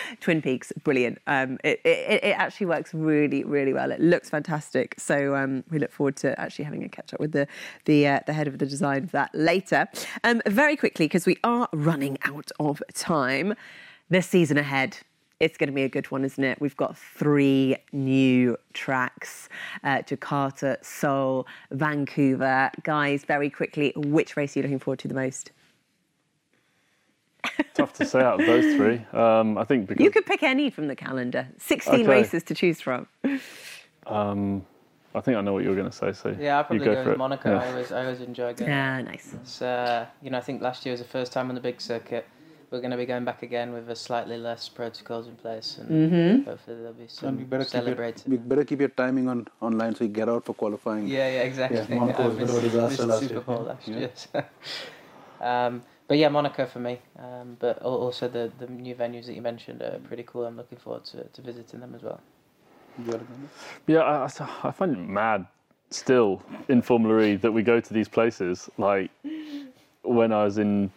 Twin 0.20 0.40
Peaks, 0.40 0.72
brilliant. 0.84 1.18
Um, 1.26 1.58
it, 1.64 1.82
it, 1.84 2.24
it 2.24 2.38
actually 2.38 2.66
works 2.66 2.94
really, 2.94 3.44
really 3.44 3.74
well. 3.74 3.90
It 3.92 4.00
looks 4.00 4.30
fantastic. 4.30 4.81
So 4.98 5.34
um, 5.34 5.64
we 5.70 5.78
look 5.78 5.92
forward 5.92 6.16
to 6.16 6.38
actually 6.40 6.64
having 6.64 6.84
a 6.84 6.88
catch 6.88 7.12
up 7.14 7.20
with 7.20 7.32
the 7.32 7.46
the, 7.84 8.06
uh, 8.06 8.20
the 8.26 8.32
head 8.32 8.48
of 8.48 8.58
the 8.58 8.66
design 8.66 9.04
of 9.04 9.12
that 9.12 9.30
later. 9.34 9.88
Um, 10.24 10.40
very 10.46 10.76
quickly, 10.76 11.06
because 11.06 11.26
we 11.26 11.36
are 11.44 11.68
running 11.72 12.18
out 12.24 12.50
of 12.60 12.82
time. 12.94 13.54
This 14.10 14.26
season 14.28 14.58
ahead, 14.58 14.98
it's 15.40 15.56
going 15.56 15.68
to 15.68 15.74
be 15.74 15.82
a 15.84 15.88
good 15.88 16.10
one, 16.10 16.24
isn't 16.24 16.44
it? 16.44 16.60
We've 16.60 16.76
got 16.76 16.96
three 16.98 17.76
new 17.92 18.56
tracks 18.74 19.48
uh, 19.82 19.98
Jakarta, 20.02 20.76
Seoul, 20.84 21.46
Vancouver. 21.70 22.70
Guys, 22.82 23.24
very 23.24 23.48
quickly, 23.50 23.92
which 23.96 24.36
race 24.36 24.54
are 24.54 24.58
you 24.60 24.62
looking 24.64 24.78
forward 24.78 24.98
to 25.00 25.08
the 25.08 25.14
most? 25.14 25.50
Tough 27.74 27.92
to 27.94 28.04
say 28.04 28.20
out 28.20 28.38
of 28.40 28.46
those 28.46 28.76
three. 28.76 29.04
Um, 29.12 29.58
I 29.58 29.64
think 29.64 29.88
because 29.88 30.04
You 30.04 30.10
could 30.10 30.26
pick 30.26 30.42
any 30.42 30.70
from 30.70 30.86
the 30.88 30.94
calendar. 30.94 31.48
16 31.58 31.94
Okay. 31.94 32.06
races 32.06 32.42
to 32.44 32.54
choose 32.54 32.80
from. 32.80 33.08
um, 34.06 34.64
I 35.14 35.20
think 35.20 35.36
I 35.36 35.40
know 35.42 35.52
what 35.52 35.62
you 35.62 35.70
were 35.70 35.76
going 35.76 35.90
to 35.90 35.96
say. 35.96 36.12
So 36.12 36.34
Yeah, 36.38 36.58
I'll 36.58 36.64
probably 36.64 36.84
go, 36.86 36.94
go, 36.94 37.02
for 37.04 37.08
with. 37.10 37.18
Monaco. 37.18 37.50
Yeah. 37.52 37.60
I 37.62 37.68
always, 37.70 37.92
I 37.92 38.04
always 38.04 38.20
enjoy 38.20 38.54
going. 38.54 38.70
Ah, 38.72 39.00
nice. 39.02 39.34
It's, 39.34 39.60
uh, 39.62 40.06
you 40.22 40.30
know, 40.30 40.38
I 40.38 40.40
think 40.40 40.62
last 40.62 40.84
year 40.86 40.92
was 40.92 41.00
the 41.00 41.06
first 41.08 41.32
time 41.32 41.48
on 41.50 41.54
the 41.54 41.60
big 41.60 41.80
circuit. 41.80 42.26
We're 42.70 42.80
going 42.80 42.92
to 42.92 42.96
be 42.96 43.04
going 43.04 43.26
back 43.26 43.42
again 43.42 43.74
with 43.74 43.90
a 43.90 43.94
slightly 43.94 44.38
less 44.38 44.70
protocols 44.70 45.28
in 45.28 45.36
place, 45.36 45.76
and 45.78 45.90
Mm-hmm. 45.90 46.48
hopefully 46.48 46.76
there'll 46.78 46.94
be 46.94 47.06
some 47.06 47.36
we 47.36 47.44
better 47.44 47.64
keep, 47.64 47.74
your, 47.74 47.82
celebrating. 47.82 48.30
we 48.30 48.36
better 48.38 48.64
keep 48.64 48.80
your 48.80 48.88
timing 48.88 49.28
on 49.28 49.46
online 49.60 49.94
so 49.94 50.04
you 50.04 50.10
get 50.10 50.26
out 50.30 50.46
for 50.46 50.54
qualifying. 50.54 51.06
Yeah, 51.06 51.28
yeah, 51.28 51.42
exactly. 51.42 51.84
Yeah, 51.86 51.94
Monaco 52.00 52.28
was 52.28 52.34
a 52.36 52.38
bit 52.38 52.48
of 52.48 52.54
a 52.56 52.62
missed- 52.62 52.72
disaster 52.72 53.06
missed 53.06 53.08
last 53.08 53.20
Super 53.20 53.34
year. 53.34 53.40
Bowl 53.42 53.62
last 53.64 53.88
Yeah. 53.88 53.98
year. 53.98 54.10
so. 54.14 54.44
um, 55.46 55.82
but 56.08 56.16
yeah, 56.16 56.28
Monaco 56.30 56.64
for 56.64 56.78
me. 56.78 57.00
Um, 57.18 57.56
but 57.58 57.82
also 57.82 58.26
the, 58.28 58.50
the 58.58 58.66
new 58.66 58.94
venues 58.94 59.26
that 59.26 59.34
you 59.34 59.42
mentioned 59.42 59.82
are 59.82 59.98
pretty 60.08 60.22
cool. 60.22 60.46
I'm 60.46 60.56
looking 60.56 60.78
forward 60.78 61.04
to, 61.06 61.24
to 61.24 61.42
visiting 61.42 61.80
them 61.80 61.94
as 61.94 62.02
well. 62.02 62.20
You 62.20 62.20
got 62.22 62.22
it, 62.22 62.22
Andy? 62.22 62.81
Yeah, 63.86 64.00
I, 64.00 64.24
I- 64.24 64.70
find 64.72 64.92
it 64.92 64.98
mad 64.98 65.46
still 65.90 66.42
in 66.68 66.82
Formula 66.82 67.22
E 67.22 67.36
that 67.36 67.52
we 67.52 67.62
go 67.62 67.80
to 67.80 67.94
these 67.94 68.08
places. 68.08 68.70
Like 68.78 69.10
when 70.02 70.32
I 70.32 70.44
was 70.44 70.58
in, 70.58 70.90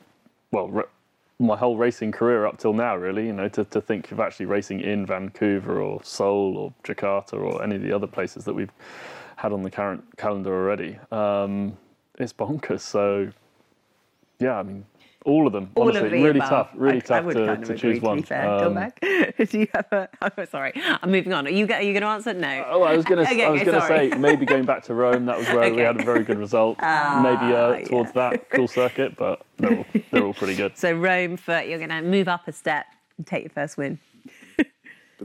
well, 0.51 0.83
my 1.39 1.57
whole 1.57 1.77
racing 1.77 2.11
career 2.11 2.45
up 2.45 2.57
till 2.57 2.73
now, 2.73 2.95
really, 2.95 3.27
you 3.27 3.33
know, 3.33 3.49
to, 3.49 3.65
to 3.65 3.81
think 3.81 4.11
of 4.11 4.19
actually 4.19 4.45
racing 4.45 4.81
in 4.81 5.05
Vancouver 5.05 5.81
or 5.81 6.01
Seoul 6.03 6.57
or 6.57 6.73
Jakarta 6.83 7.33
or 7.33 7.61
any 7.63 7.75
of 7.75 7.81
the 7.81 7.91
other 7.93 8.07
places 8.07 8.45
that 8.45 8.53
we've 8.53 8.71
had 9.35 9.51
on 9.51 9.63
the 9.63 9.71
current 9.71 10.03
calendar 10.17 10.53
already, 10.53 10.97
um, 11.11 11.77
it's 12.17 12.31
bonkers. 12.31 12.81
So, 12.81 13.29
yeah, 14.39 14.59
I 14.59 14.63
mean, 14.63 14.85
all 15.25 15.47
of 15.47 15.53
them, 15.53 15.71
All 15.75 15.83
honestly, 15.83 16.05
of 16.05 16.11
the 16.11 16.23
really 16.23 16.39
above. 16.39 16.49
tough, 16.49 16.69
really 16.75 16.97
I, 16.97 16.99
tough 16.99 17.17
I 17.17 17.21
would 17.21 17.33
to, 17.33 17.45
kind 17.45 17.61
of 17.63 17.67
to 17.67 17.73
agree, 17.73 17.93
choose 17.93 18.01
one. 18.01 18.17
To 18.17 18.21
be 18.21 18.27
fair. 18.27 18.49
Um, 18.49 18.59
Come 18.63 18.73
back. 18.75 18.99
Do 19.49 19.59
you 19.59 19.67
have 19.73 19.87
a? 19.91 20.09
Oh, 20.21 20.45
sorry. 20.45 20.73
I'm 21.01 21.11
moving 21.11 21.33
on. 21.33 21.47
Are 21.47 21.49
you, 21.49 21.65
are 21.65 21.81
you 21.81 21.93
going 21.93 22.01
to 22.01 22.07
answer? 22.07 22.33
No. 22.33 22.65
Oh, 22.69 22.83
I 22.83 22.95
was 22.95 23.05
going 23.05 23.25
to. 23.25 23.31
Okay, 23.31 23.43
I 23.43 23.49
was 23.49 23.61
okay, 23.61 23.71
going 23.71 23.81
to 23.81 23.87
say 23.87 24.17
maybe 24.17 24.45
going 24.45 24.65
back 24.65 24.83
to 24.83 24.93
Rome. 24.93 25.25
That 25.25 25.37
was 25.37 25.47
where 25.47 25.73
we 25.73 25.81
had 25.81 25.99
a 25.99 26.03
very 26.03 26.23
good 26.23 26.37
result. 26.37 26.77
Ah, 26.87 27.19
maybe 27.21 27.53
uh, 27.53 27.87
towards 27.87 28.11
yeah. 28.15 28.29
that 28.29 28.49
cool 28.51 28.67
circuit, 28.67 29.17
but 29.17 29.43
they're 29.57 29.77
all, 29.77 29.85
they're 30.11 30.23
all 30.23 30.33
pretty 30.33 30.55
good. 30.55 30.73
So 30.77 30.93
Rome 30.93 31.35
for 31.35 31.61
you're 31.61 31.79
going 31.79 31.89
to 31.89 32.01
move 32.01 32.27
up 32.27 32.47
a 32.47 32.51
step 32.51 32.85
and 33.17 33.25
take 33.25 33.43
your 33.43 33.49
first 33.49 33.75
win. 33.75 33.99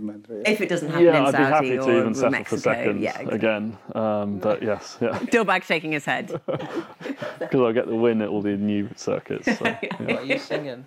Good 0.00 0.28
man. 0.28 0.42
If 0.46 0.60
it 0.62 0.68
doesn't 0.70 0.88
happen 0.88 1.04
Yeah, 1.04 1.18
in 1.18 1.24
I'd 1.26 1.32
be 1.32 1.36
Saudi 1.36 1.52
happy 1.52 1.78
or 1.78 1.82
to 1.86 1.98
even 2.00 2.14
settle 2.14 2.30
Mexico. 2.30 2.56
for 2.56 2.62
second 2.62 3.02
Yeah, 3.02 3.10
exactly. 3.10 3.34
again. 3.34 3.78
Um, 3.94 4.38
but 4.38 4.62
yes, 4.62 4.96
yeah, 5.00 5.08
Dilbagh 5.18 5.62
shaking 5.64 5.92
his 5.92 6.04
head. 6.06 6.28
because 6.46 7.60
I'll 7.60 7.72
get 7.72 7.86
the 7.86 7.94
win 7.96 8.22
at 8.22 8.28
all 8.28 8.40
the 8.40 8.56
new 8.56 8.88
circuits. 8.96 9.44
So, 9.58 9.64
yeah. 9.66 9.76
What 9.98 10.10
are 10.22 10.24
you 10.24 10.38
singing? 10.38 10.86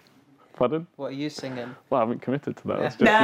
Pardon? 0.55 0.87
What 0.95 1.07
are 1.07 1.11
you 1.15 1.29
singing? 1.29 1.75
Well, 1.89 1.99
I 2.01 2.03
haven't 2.03 2.21
committed 2.23 2.57
to 2.57 2.67
that. 2.69 2.79
That's 2.79 2.95
just 2.95 3.21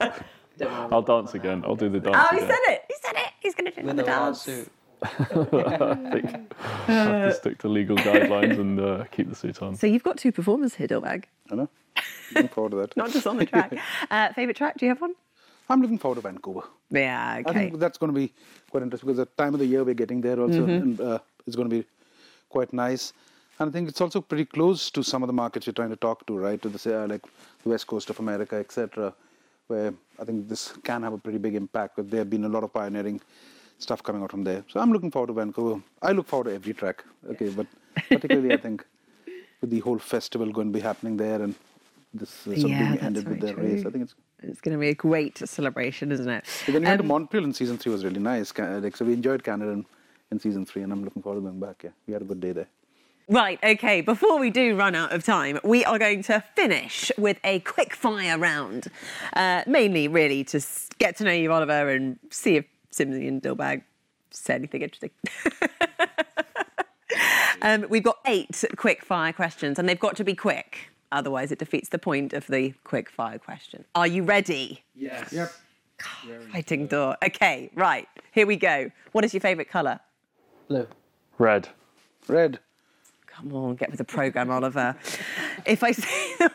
you, 0.00 0.10
mate. 0.10 0.68
I'll 0.92 1.02
dance 1.02 1.34
again. 1.34 1.62
I'll 1.64 1.76
do 1.76 1.88
the 1.88 2.00
dance 2.00 2.16
Oh, 2.18 2.28
he 2.32 2.38
again. 2.38 2.48
said 2.50 2.72
it. 2.72 2.82
He 2.88 2.94
said 3.02 3.14
it. 3.16 3.30
He's 3.40 3.54
going 3.54 3.72
to 3.72 3.80
do 3.80 3.86
With 3.86 3.96
the 3.96 4.02
a 4.02 4.06
dance. 4.06 4.42
suit. 4.42 4.70
I 5.04 6.10
think 6.12 6.52
I 6.88 6.92
have 6.92 7.30
to 7.30 7.34
stick 7.34 7.58
to 7.58 7.68
legal 7.68 7.96
guidelines 7.96 8.58
and 8.58 8.80
uh, 8.80 9.04
keep 9.12 9.28
the 9.28 9.34
suit 9.36 9.62
on. 9.62 9.76
So 9.76 9.86
you've 9.86 10.04
got 10.04 10.16
two 10.16 10.30
performers 10.32 10.74
here, 10.74 10.86
Dilbagh. 10.88 11.24
I 11.50 11.54
know. 11.54 11.68
Looking 12.34 12.48
forward 12.48 12.70
to 12.70 12.76
that. 12.78 12.96
Not 12.96 13.10
just 13.10 13.26
on 13.26 13.36
the 13.36 13.46
track. 13.46 13.72
uh, 14.10 14.32
favorite 14.32 14.56
track? 14.56 14.78
Do 14.78 14.86
you 14.86 14.90
have 14.90 15.00
one? 15.00 15.14
I'm 15.68 15.80
looking 15.80 15.98
forward 15.98 16.16
to 16.16 16.22
Vancouver. 16.22 16.62
Yeah. 16.90 17.38
okay. 17.40 17.50
I 17.50 17.52
think 17.52 17.78
that's 17.78 17.96
going 17.98 18.12
to 18.12 18.18
be 18.18 18.32
quite 18.70 18.82
interesting 18.82 19.06
because 19.06 19.18
the 19.18 19.42
time 19.42 19.54
of 19.54 19.60
the 19.60 19.66
year 19.66 19.84
we're 19.84 19.94
getting 19.94 20.20
there 20.20 20.38
also 20.40 20.60
Mm-hmm. 20.60 20.70
and, 20.70 21.00
uh, 21.00 21.18
is 21.46 21.56
going 21.56 21.68
to 21.68 21.76
be 21.76 21.84
quite 22.48 22.72
nice. 22.72 23.12
And 23.58 23.68
I 23.68 23.72
think 23.72 23.88
it's 23.88 24.00
also 24.00 24.20
pretty 24.20 24.44
close 24.44 24.90
to 24.90 25.02
some 25.02 25.22
of 25.22 25.28
the 25.28 25.32
markets 25.32 25.66
you're 25.66 25.72
trying 25.74 25.90
to 25.90 25.96
talk 25.96 26.26
to, 26.26 26.36
right? 26.36 26.60
To 26.62 26.68
the 26.68 27.04
uh, 27.04 27.06
like 27.06 27.22
the 27.62 27.68
west 27.68 27.86
coast 27.86 28.10
of 28.10 28.18
America, 28.18 28.56
etc., 28.56 29.14
where 29.68 29.94
I 30.18 30.24
think 30.24 30.48
this 30.48 30.72
can 30.82 31.02
have 31.02 31.12
a 31.12 31.18
pretty 31.18 31.38
big 31.38 31.54
impact. 31.54 31.96
Because 31.96 32.10
there 32.10 32.18
have 32.20 32.30
been 32.30 32.44
a 32.44 32.48
lot 32.48 32.64
of 32.64 32.72
pioneering 32.72 33.20
stuff 33.78 34.02
coming 34.02 34.22
out 34.22 34.30
from 34.30 34.44
there. 34.44 34.64
So 34.68 34.80
I'm 34.80 34.92
looking 34.92 35.10
forward 35.10 35.28
to 35.28 35.32
Vancouver. 35.34 35.80
I 36.02 36.12
look 36.12 36.26
forward 36.26 36.48
to 36.50 36.54
every 36.54 36.74
track. 36.74 37.04
Okay, 37.30 37.50
but 37.50 37.66
particularly 38.08 38.52
I 38.52 38.56
think 38.56 38.84
with 39.60 39.70
the 39.70 39.80
whole 39.80 39.98
festival 39.98 40.50
going 40.50 40.72
to 40.72 40.78
be 40.78 40.80
happening 40.80 41.16
there 41.16 41.40
and 41.42 41.54
this 42.14 42.46
uh, 42.46 42.54
sort 42.56 42.58
Yeah, 42.58 42.62
of 42.62 42.78
being 42.78 42.90
that's 42.92 43.02
ended 43.04 43.28
with 43.28 43.40
their 43.40 43.56
race, 43.56 43.82
true. 43.82 43.88
I 43.90 43.92
think 43.92 44.04
it's 44.04 44.14
It's 44.42 44.60
going 44.60 44.76
to 44.76 44.80
be 44.80 44.88
a 44.88 44.94
great 44.94 45.38
celebration, 45.38 46.12
isn't 46.12 46.28
it? 46.28 46.44
But 46.66 46.72
then 46.72 46.82
we 46.82 46.88
went 46.88 46.98
to 46.98 47.04
Um, 47.04 47.08
Montreal 47.08 47.44
in 47.44 47.52
season 47.52 47.78
three 47.78 47.92
was 47.92 48.04
really 48.04 48.20
nice. 48.20 48.52
Like, 48.58 48.96
so 48.96 49.04
we 49.04 49.12
enjoyed 49.12 49.42
Canada 49.44 49.70
in, 49.72 49.86
in 50.30 50.38
season 50.40 50.66
three, 50.66 50.82
and 50.82 50.92
I'm 50.92 51.04
looking 51.04 51.22
forward 51.22 51.40
to 51.40 51.46
going 51.46 51.60
back. 51.60 51.82
Yeah, 51.84 51.90
we 52.06 52.12
had 52.12 52.22
a 52.22 52.24
good 52.26 52.40
day 52.40 52.52
there. 52.52 52.68
Right, 53.28 53.58
okay, 53.62 54.00
before 54.00 54.38
we 54.38 54.50
do 54.50 54.76
run 54.76 54.94
out 54.94 55.12
of 55.12 55.24
time, 55.24 55.58
we 55.62 55.84
are 55.84 55.98
going 55.98 56.22
to 56.24 56.42
finish 56.54 57.10
with 57.16 57.38
a 57.44 57.60
quick 57.60 57.94
fire 57.94 58.36
round. 58.36 58.88
Uh, 59.32 59.62
mainly, 59.66 60.08
really, 60.08 60.42
to 60.44 60.60
get 60.98 61.16
to 61.16 61.24
know 61.24 61.32
you, 61.32 61.52
Oliver, 61.52 61.88
and 61.88 62.18
see 62.30 62.56
if 62.56 62.66
Simsy 62.92 63.28
and 63.28 63.40
Dilbagh 63.40 63.84
said 64.32 64.56
anything 64.56 64.82
interesting. 64.82 65.10
um, 67.62 67.86
we've 67.88 68.02
got 68.02 68.18
eight 68.26 68.64
quick 68.76 69.04
fire 69.04 69.32
questions, 69.32 69.78
and 69.78 69.88
they've 69.88 70.00
got 70.00 70.16
to 70.16 70.24
be 70.24 70.34
quick. 70.34 70.91
Otherwise, 71.12 71.52
it 71.52 71.58
defeats 71.58 71.90
the 71.90 71.98
point 71.98 72.32
of 72.32 72.46
the 72.46 72.72
quick 72.84 73.10
fire 73.10 73.38
question. 73.38 73.84
Are 73.94 74.06
you 74.06 74.22
ready? 74.24 74.82
Yes. 74.94 75.32
Yep. 75.32 75.52
Fighting 76.50 76.86
door. 76.86 77.16
Okay, 77.24 77.70
right, 77.74 78.08
here 78.32 78.46
we 78.46 78.56
go. 78.56 78.90
What 79.12 79.24
is 79.24 79.32
your 79.32 79.40
favourite 79.40 79.68
colour? 79.68 80.00
Blue. 80.66 80.88
Red. 81.38 81.68
Red. 82.26 82.58
Come 83.26 83.52
on, 83.54 83.76
get 83.76 83.90
with 83.90 83.98
the 83.98 84.04
program, 84.04 84.50
Oliver. 84.50 84.96
If 85.64 85.84
I 85.84 85.92
say 85.92 86.08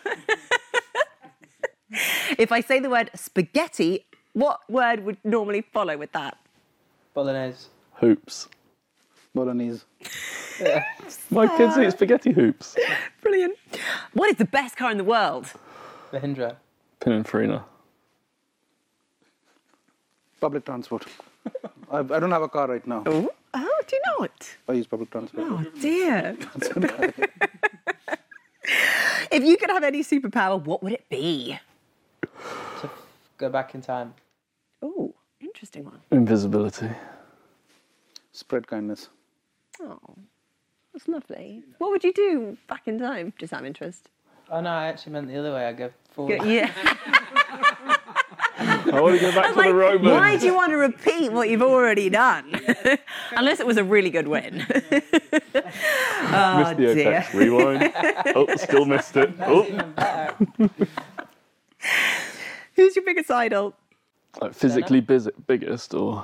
if 2.38 2.52
I 2.52 2.62
say 2.62 2.80
the 2.80 2.90
word 2.90 3.10
spaghetti, 3.16 4.06
what 4.34 4.60
word 4.70 5.06
would 5.06 5.18
normally 5.24 5.62
follow 5.62 5.98
with 5.98 6.12
that? 6.12 6.38
Bolognese. 7.14 7.68
Hoops. 7.96 8.48
Bolognese. 9.38 9.84
My 11.30 11.48
kids 11.58 11.78
eat 11.78 11.92
spaghetti 11.92 12.32
hoops. 12.32 12.76
Brilliant. 13.22 13.56
What 14.14 14.32
is 14.32 14.38
the 14.38 14.46
best 14.46 14.76
car 14.76 14.90
in 14.90 14.98
the 14.98 15.04
world? 15.04 15.46
Mahindra. 16.12 16.56
Pininfarina. 17.00 17.64
Public 20.42 20.66
transport. 20.66 21.06
I, 21.92 22.00
I 22.00 22.20
don't 22.20 22.32
have 22.32 22.42
a 22.42 22.50
car 22.50 22.68
right 22.68 22.86
now. 22.88 23.04
Oh, 23.06 23.30
oh 23.54 23.82
do 23.88 23.96
you 23.96 24.02
not? 24.18 24.58
I 24.68 24.74
use 24.74 24.88
public 24.88 25.12
transport. 25.12 25.46
Oh 25.48 25.64
dear. 25.80 26.36
if 29.32 29.44
you 29.44 29.58
could 29.58 29.70
have 29.70 29.84
any 29.84 30.04
superpower, 30.04 30.60
what 30.64 30.82
would 30.82 30.94
it 30.94 31.08
be? 31.10 31.60
To 32.82 32.90
go 33.38 33.50
back 33.50 33.76
in 33.76 33.82
time. 33.82 34.16
Oh, 34.82 35.14
interesting 35.40 35.86
one. 35.86 36.02
Invisibility. 36.12 36.90
Spread 38.32 38.66
kindness. 38.68 39.10
Oh, 39.82 40.00
that's 40.94 41.08
lovely. 41.08 41.64
What 41.78 41.92
would 41.92 42.04
you 42.04 42.14
do 42.14 42.58
back 42.68 42.88
in 42.88 42.98
time? 43.00 43.34
Just 43.38 43.54
out 43.54 43.62
of 43.62 43.66
interest. 43.66 44.10
Oh 44.50 44.62
no, 44.62 44.70
I 44.70 44.88
actually 44.88 45.12
meant 45.14 45.28
the 45.28 45.38
other 45.38 45.54
way. 45.54 45.66
I 45.66 45.74
go 45.74 45.92
forward. 46.12 46.42
Yeah. 46.46 46.72
I 48.60 49.02
want 49.02 49.16
to 49.20 49.22
go 49.22 49.32
back 49.34 49.52
to 49.54 49.58
Like, 49.60 49.68
the 49.70 49.74
Romans. 49.76 50.08
why 50.08 50.38
do 50.38 50.46
you 50.46 50.56
want 50.56 50.72
to 50.72 50.78
repeat 50.78 51.32
what 51.32 51.50
you've 51.50 51.62
already 51.62 52.10
done? 52.10 52.60
Unless 53.32 53.60
it 53.60 53.68
was 53.68 53.78
a 53.78 53.84
really 53.84 54.10
good 54.10 54.28
win. 54.28 54.66
oh, 54.70 56.56
missed 56.60 56.78
the 56.78 56.94
dear. 56.96 56.98
apex. 57.00 57.34
Rewind. 57.36 57.92
oh, 58.36 58.48
still 58.56 58.86
missed 58.86 59.16
it. 59.18 59.32
Oh, 59.42 59.64
Who's 62.76 62.96
your 62.96 63.06
biggest 63.06 63.30
idol? 63.32 63.76
like 64.42 64.54
physically 64.54 65.02
busy, 65.02 65.32
biggest 65.48 65.94
or 65.96 66.24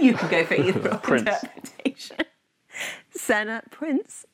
You 0.00 0.14
can 0.14 0.30
go 0.30 0.44
for 0.44 0.54
either 0.54 0.96
Prince. 1.02 1.28
interpretation. 1.28 2.16
Senna, 3.24 3.62
Prince. 3.70 4.26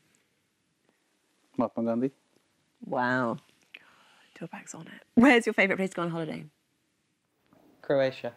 Mahatma 1.57 1.85
Gandhi. 1.85 2.11
Wow. 2.85 3.37
Dilbagh's 4.37 4.75
on 4.75 4.83
it. 4.89 5.03
Where's 5.15 5.47
your 5.47 5.53
favourite 5.53 5.77
place 5.77 5.91
to 5.91 5.97
go 5.97 6.03
on 6.03 6.11
holiday? 6.11 6.45
Croatia. 7.83 8.33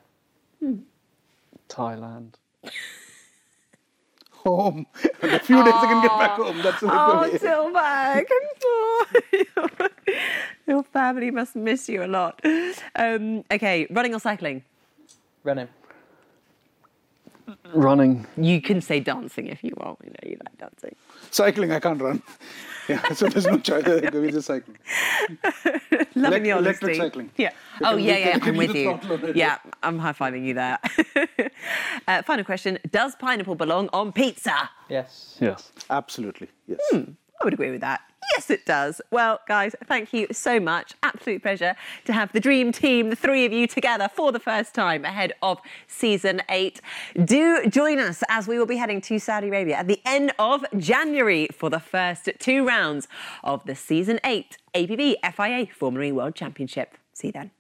Thailand. 1.70 2.36
Home. 4.32 4.86
In 5.24 5.30
a 5.30 5.40
few 5.40 5.64
days 5.64 5.74
I 5.74 5.86
can 5.88 6.02
get 6.02 6.20
back 6.20 6.32
home. 6.32 6.62
That's 6.62 6.84
a 6.84 6.88
Oh, 6.92 7.30
good 7.32 7.40
Dilbagh. 7.42 8.26
Oh, 9.58 9.88
Your 10.68 10.84
family 10.84 11.32
must 11.32 11.56
miss 11.56 11.88
you 11.88 12.04
a 12.04 12.08
lot. 12.08 12.42
Um, 12.96 13.46
okay, 13.50 13.88
running 13.90 14.14
or 14.14 14.20
cycling? 14.20 14.64
Running. 15.44 15.70
Running. 17.74 18.26
You 18.38 18.62
can 18.62 18.82
say 18.82 19.00
dancing 19.00 19.48
if 19.48 19.64
you 19.64 19.74
want. 19.78 20.00
You 20.04 20.10
know, 20.12 20.30
you 20.32 20.38
like 20.46 20.58
dancing. 20.58 20.96
Cycling, 21.32 21.72
I 21.72 21.80
can't 21.80 22.02
run. 22.02 22.22
Yeah, 22.90 23.14
so 23.14 23.30
there's 23.30 23.46
no 23.46 23.58
choice. 23.60 23.86
We're 23.86 24.30
just 24.32 24.48
cycling. 24.48 24.78
Loving 26.16 26.44
the 26.44 26.50
Elec- 26.50 26.58
honesty. 26.58 26.58
electric 26.58 26.96
cycling. 26.98 27.32
Yeah. 27.38 27.52
You 27.80 27.88
Oh, 27.88 27.96
yeah, 27.96 28.18
yeah. 28.18 28.40
I'm 28.42 28.58
with 28.58 28.76
you. 28.76 28.84
throttle 28.98 29.14
on 29.14 29.30
it. 29.30 29.36
Yeah, 29.38 29.58
I'm 29.82 30.00
high 30.00 30.12
fiving 30.12 30.44
you 30.46 30.54
there. 30.54 30.78
uh, 32.10 32.22
final 32.24 32.44
question 32.44 32.78
Does 32.92 33.16
pineapple 33.16 33.56
belong 33.56 33.88
on 33.94 34.12
pizza? 34.12 34.70
Yes. 34.90 35.38
Yes. 35.40 35.72
Absolutely. 35.90 36.50
Yes. 36.68 36.80
I 37.42 37.46
would 37.46 37.54
agree 37.54 37.72
with 37.72 37.82
that. 37.82 38.02
Yes, 38.36 38.50
it 38.50 38.66
does. 38.66 39.02
Well, 39.12 39.42
guys, 39.48 39.76
thank 39.86 40.14
you 40.14 40.28
so 40.32 40.60
much. 40.60 40.94
Absolute 41.04 41.42
pleasure 41.42 41.76
to 42.06 42.14
have 42.14 42.32
the 42.32 42.40
dream 42.40 42.72
team, 42.72 43.10
the 43.10 43.16
three 43.16 43.46
of 43.46 43.52
you 43.52 43.68
together 43.68 44.10
for 44.14 44.32
the 44.32 44.40
first 44.40 44.74
time 44.74 45.06
ahead 45.06 45.34
of 45.42 45.60
season 45.88 46.42
eight. 46.50 46.82
Do 47.26 47.68
join 47.68 48.00
us 48.00 48.24
as 48.30 48.48
we 48.48 48.58
will 48.58 48.66
be 48.66 48.78
heading 48.78 49.02
to 49.02 49.20
Saudi 49.20 49.50
Arabia 49.50 49.76
at 49.76 49.88
the 49.88 50.00
end 50.06 50.32
of 50.40 50.66
January 50.78 51.48
for 51.52 51.70
the 51.70 51.80
first 51.80 52.30
two 52.40 52.66
rounds 52.66 53.08
of 53.44 53.64
the 53.66 53.76
season 53.76 54.20
eight 54.24 54.58
ABB 54.74 55.18
FIA 55.36 55.68
Formula 55.68 56.08
E 56.08 56.12
World 56.12 56.36
Championship. 56.36 56.98
See 57.14 57.28
you 57.28 57.34
then. 57.34 57.52